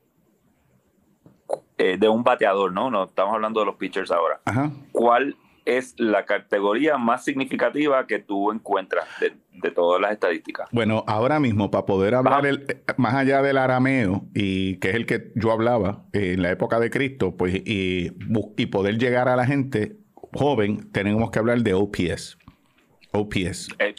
[1.77, 2.89] eh, de un bateador, ¿no?
[2.89, 4.41] No estamos hablando de los pitchers ahora.
[4.45, 4.71] Ajá.
[4.91, 5.35] ¿Cuál
[5.65, 10.67] es la categoría más significativa que tú encuentras de, de todas las estadísticas?
[10.71, 14.95] Bueno, ahora mismo, para poder hablar el- eh, más allá del arameo, y que es
[14.95, 18.11] el que yo hablaba eh, en la época de Cristo, pues, y,
[18.57, 19.97] y poder llegar a la gente
[20.33, 22.37] joven, tenemos que hablar de OPS.
[23.11, 23.69] OPS.
[23.79, 23.95] Eh,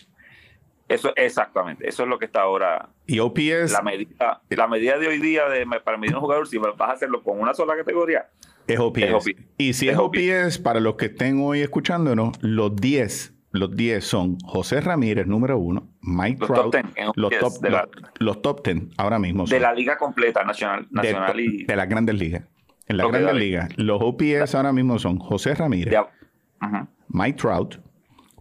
[0.89, 5.09] eso exactamente, eso es lo que está ahora Y OPS la medida, la medida de
[5.09, 8.27] hoy día de para medir un jugador si vas a hacerlo con una sola categoría.
[8.67, 9.03] Es OPS.
[9.03, 9.27] es OPS.
[9.59, 14.05] Y si Es es OPS, para los que estén hoy escuchándonos, los 10, los 10
[14.05, 17.71] son José Ramírez, número uno, Mike Los Trout, top 10 en los, OPS top, de
[17.71, 19.45] la- los, los top 10 ahora mismo.
[19.45, 19.63] De son.
[19.63, 22.45] la liga completa, nacional, de, nacional y de las grandes ligas.
[22.87, 23.69] En las grandes ligas.
[23.77, 26.87] Los OPS ahora mismo son José Ramírez, de-.
[27.09, 27.79] Mike Trout,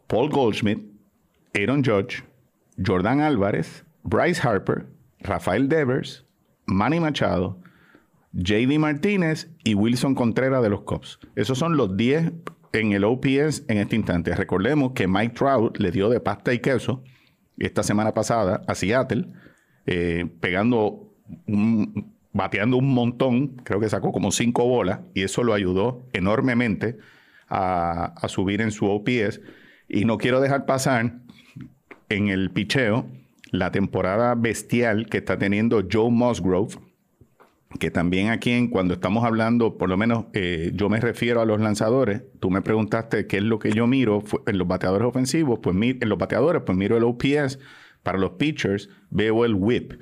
[0.08, 0.80] Paul Goldschmidt,
[1.54, 2.24] Aaron Judge,
[2.86, 4.88] Jordan Álvarez, Bryce Harper,
[5.20, 6.26] Rafael Devers,
[6.66, 7.58] Manny Machado,
[8.34, 11.20] JD Martínez y Wilson Contreras de los Cubs.
[11.36, 12.34] Esos son los 10
[12.74, 14.36] en el OPS en este instante.
[14.36, 17.04] Recordemos que Mike Trout le dio de pasta y queso
[17.58, 19.28] esta semana pasada a Seattle,
[19.86, 21.14] eh, pegando
[22.34, 26.98] bateando un montón, creo que sacó como cinco bolas, y eso lo ayudó enormemente
[27.48, 29.40] a, a subir en su OPS.
[29.88, 31.20] Y no quiero dejar pasar
[32.10, 33.08] en el picheo
[33.52, 36.80] la temporada bestial que está teniendo Joe Musgrove,
[37.80, 41.46] que también aquí en, cuando estamos hablando, por lo menos eh, yo me refiero a
[41.46, 45.60] los lanzadores, tú me preguntaste qué es lo que yo miro en los bateadores ofensivos,
[45.62, 47.60] pues mi- en los bateadores, pues miro el OPS,
[48.04, 49.94] para los pitchers veo el whip.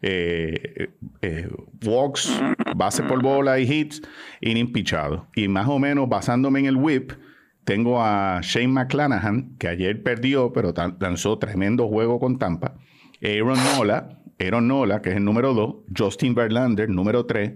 [0.00, 0.90] Eh,
[1.22, 1.48] eh,
[1.84, 2.32] walks,
[2.76, 4.00] base por bola y hits,
[4.40, 5.26] inning pichado.
[5.34, 7.12] Y más o menos basándome en el whip,
[7.64, 12.76] tengo a Shane McClanahan, que ayer perdió, pero lanzó tremendo juego con Tampa.
[13.22, 15.74] Aaron Nola, Aaron Nola, que es el número 2.
[15.96, 17.52] Justin Verlander, número 3.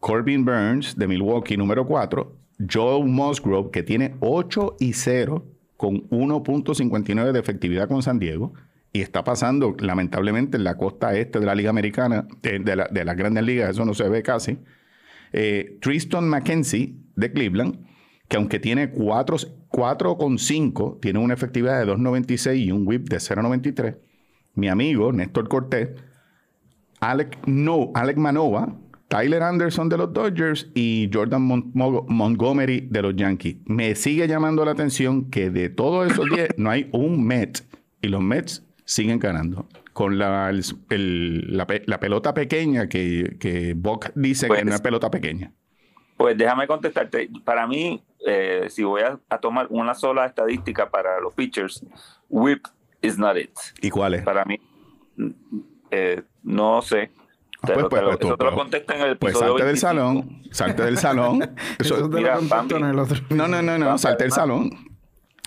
[0.00, 2.36] Corbin Burns, de Milwaukee, número 4.
[2.70, 5.44] Joe Musgrove, que tiene 8 y 0,
[5.76, 8.52] con 1.59 de efectividad con San Diego.
[8.92, 12.88] Y está pasando, lamentablemente, en la costa este de la Liga Americana, eh, de, la-
[12.92, 14.58] las grandes ligas, eso no se ve casi.
[15.32, 17.78] Eh, Tristan McKenzie de Cleveland,
[18.28, 23.96] que aunque tiene 4,5, tiene una efectividad de 2.96 y un whip de 0.93.
[24.58, 25.90] Mi amigo Néstor Cortés,
[27.00, 28.74] Alec, no, Alec Manova,
[29.06, 33.56] Tyler Anderson de los Dodgers y Jordan Mon- Mo- Montgomery de los Yankees.
[33.66, 37.64] Me sigue llamando la atención que de todos esos 10 no hay un Met
[38.02, 39.66] y los Mets siguen ganando.
[39.92, 44.64] Con la, el- el- la, pe- la pelota pequeña que, que Buck dice Pues- que
[44.64, 45.52] no es pelota pequeña.
[46.16, 47.30] Pues déjame contestarte.
[47.44, 51.86] Para mí, eh, si voy a, a tomar una sola estadística para los pitchers,
[52.28, 52.64] whip
[53.02, 53.50] is not it.
[53.80, 54.22] ¿Y cuál es?
[54.22, 54.58] Para mí,
[55.90, 57.10] eh, no sé.
[57.60, 59.00] Ah, Te pues, lo- pues, te lo- pues, eso tú, te lo pues, contesto en
[59.02, 59.88] el Pues episodio salte del 25.
[59.88, 61.42] salón, salte del salón.
[61.78, 63.18] Eso- Eso te mira, lo contesto en el otro.
[63.30, 64.70] no, no, no, no, salte del salón.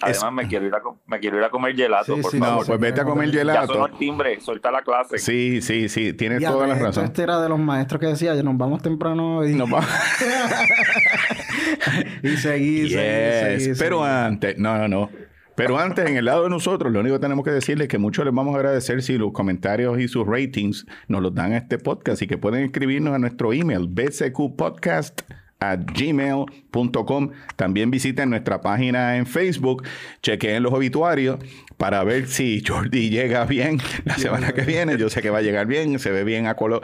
[0.04, 2.46] Además, me, quiero ir a, me quiero ir a comer gelato, Sí, por sí, No,
[2.48, 2.66] favor.
[2.66, 3.86] pues vete a comer ya sonó gelato.
[3.86, 5.20] el timbre, suelta la clase.
[5.20, 7.06] Sí, sí, sí, tienes Ya, toda la razón.
[7.06, 9.54] Este era de los maestros que decía, "Ya nos vamos temprano hoy.
[9.54, 9.86] Nos va-
[12.24, 12.94] y seguí, Yes.
[12.94, 14.12] seguí, seguí, Pero seguí.
[14.12, 15.10] antes, no, no, no.
[15.56, 17.98] Pero antes, en el lado de nosotros, lo único que tenemos que decirles es que
[17.98, 21.58] mucho les vamos a agradecer si los comentarios y sus ratings nos los dan a
[21.58, 25.22] este podcast y que pueden escribirnos a nuestro email, bcqpodcast
[25.60, 27.32] at gmail.com.
[27.56, 29.84] También visiten nuestra página en Facebook,
[30.24, 31.38] chequeen los obituarios
[31.78, 34.98] para ver si Jordi llega bien la semana que viene.
[34.98, 36.82] Yo sé que va a llegar bien, se ve bien a color.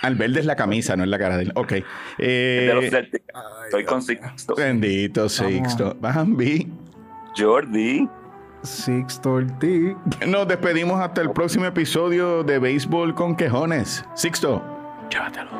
[0.00, 1.52] Al verde es la camisa, no es la cara de él.
[1.54, 1.70] Ok.
[1.72, 1.82] de
[2.74, 3.24] los Eh, Celtics.
[3.66, 4.54] Estoy con Sixto.
[4.54, 5.94] Bendito Sixto.
[6.00, 6.66] Bambi.
[7.38, 8.08] Jordi.
[8.62, 9.96] Sixto Ortiz.
[10.26, 14.04] Nos despedimos hasta el próximo episodio de Béisbol con Quejones.
[14.14, 14.62] Sixto,
[15.10, 15.50] llévatelo.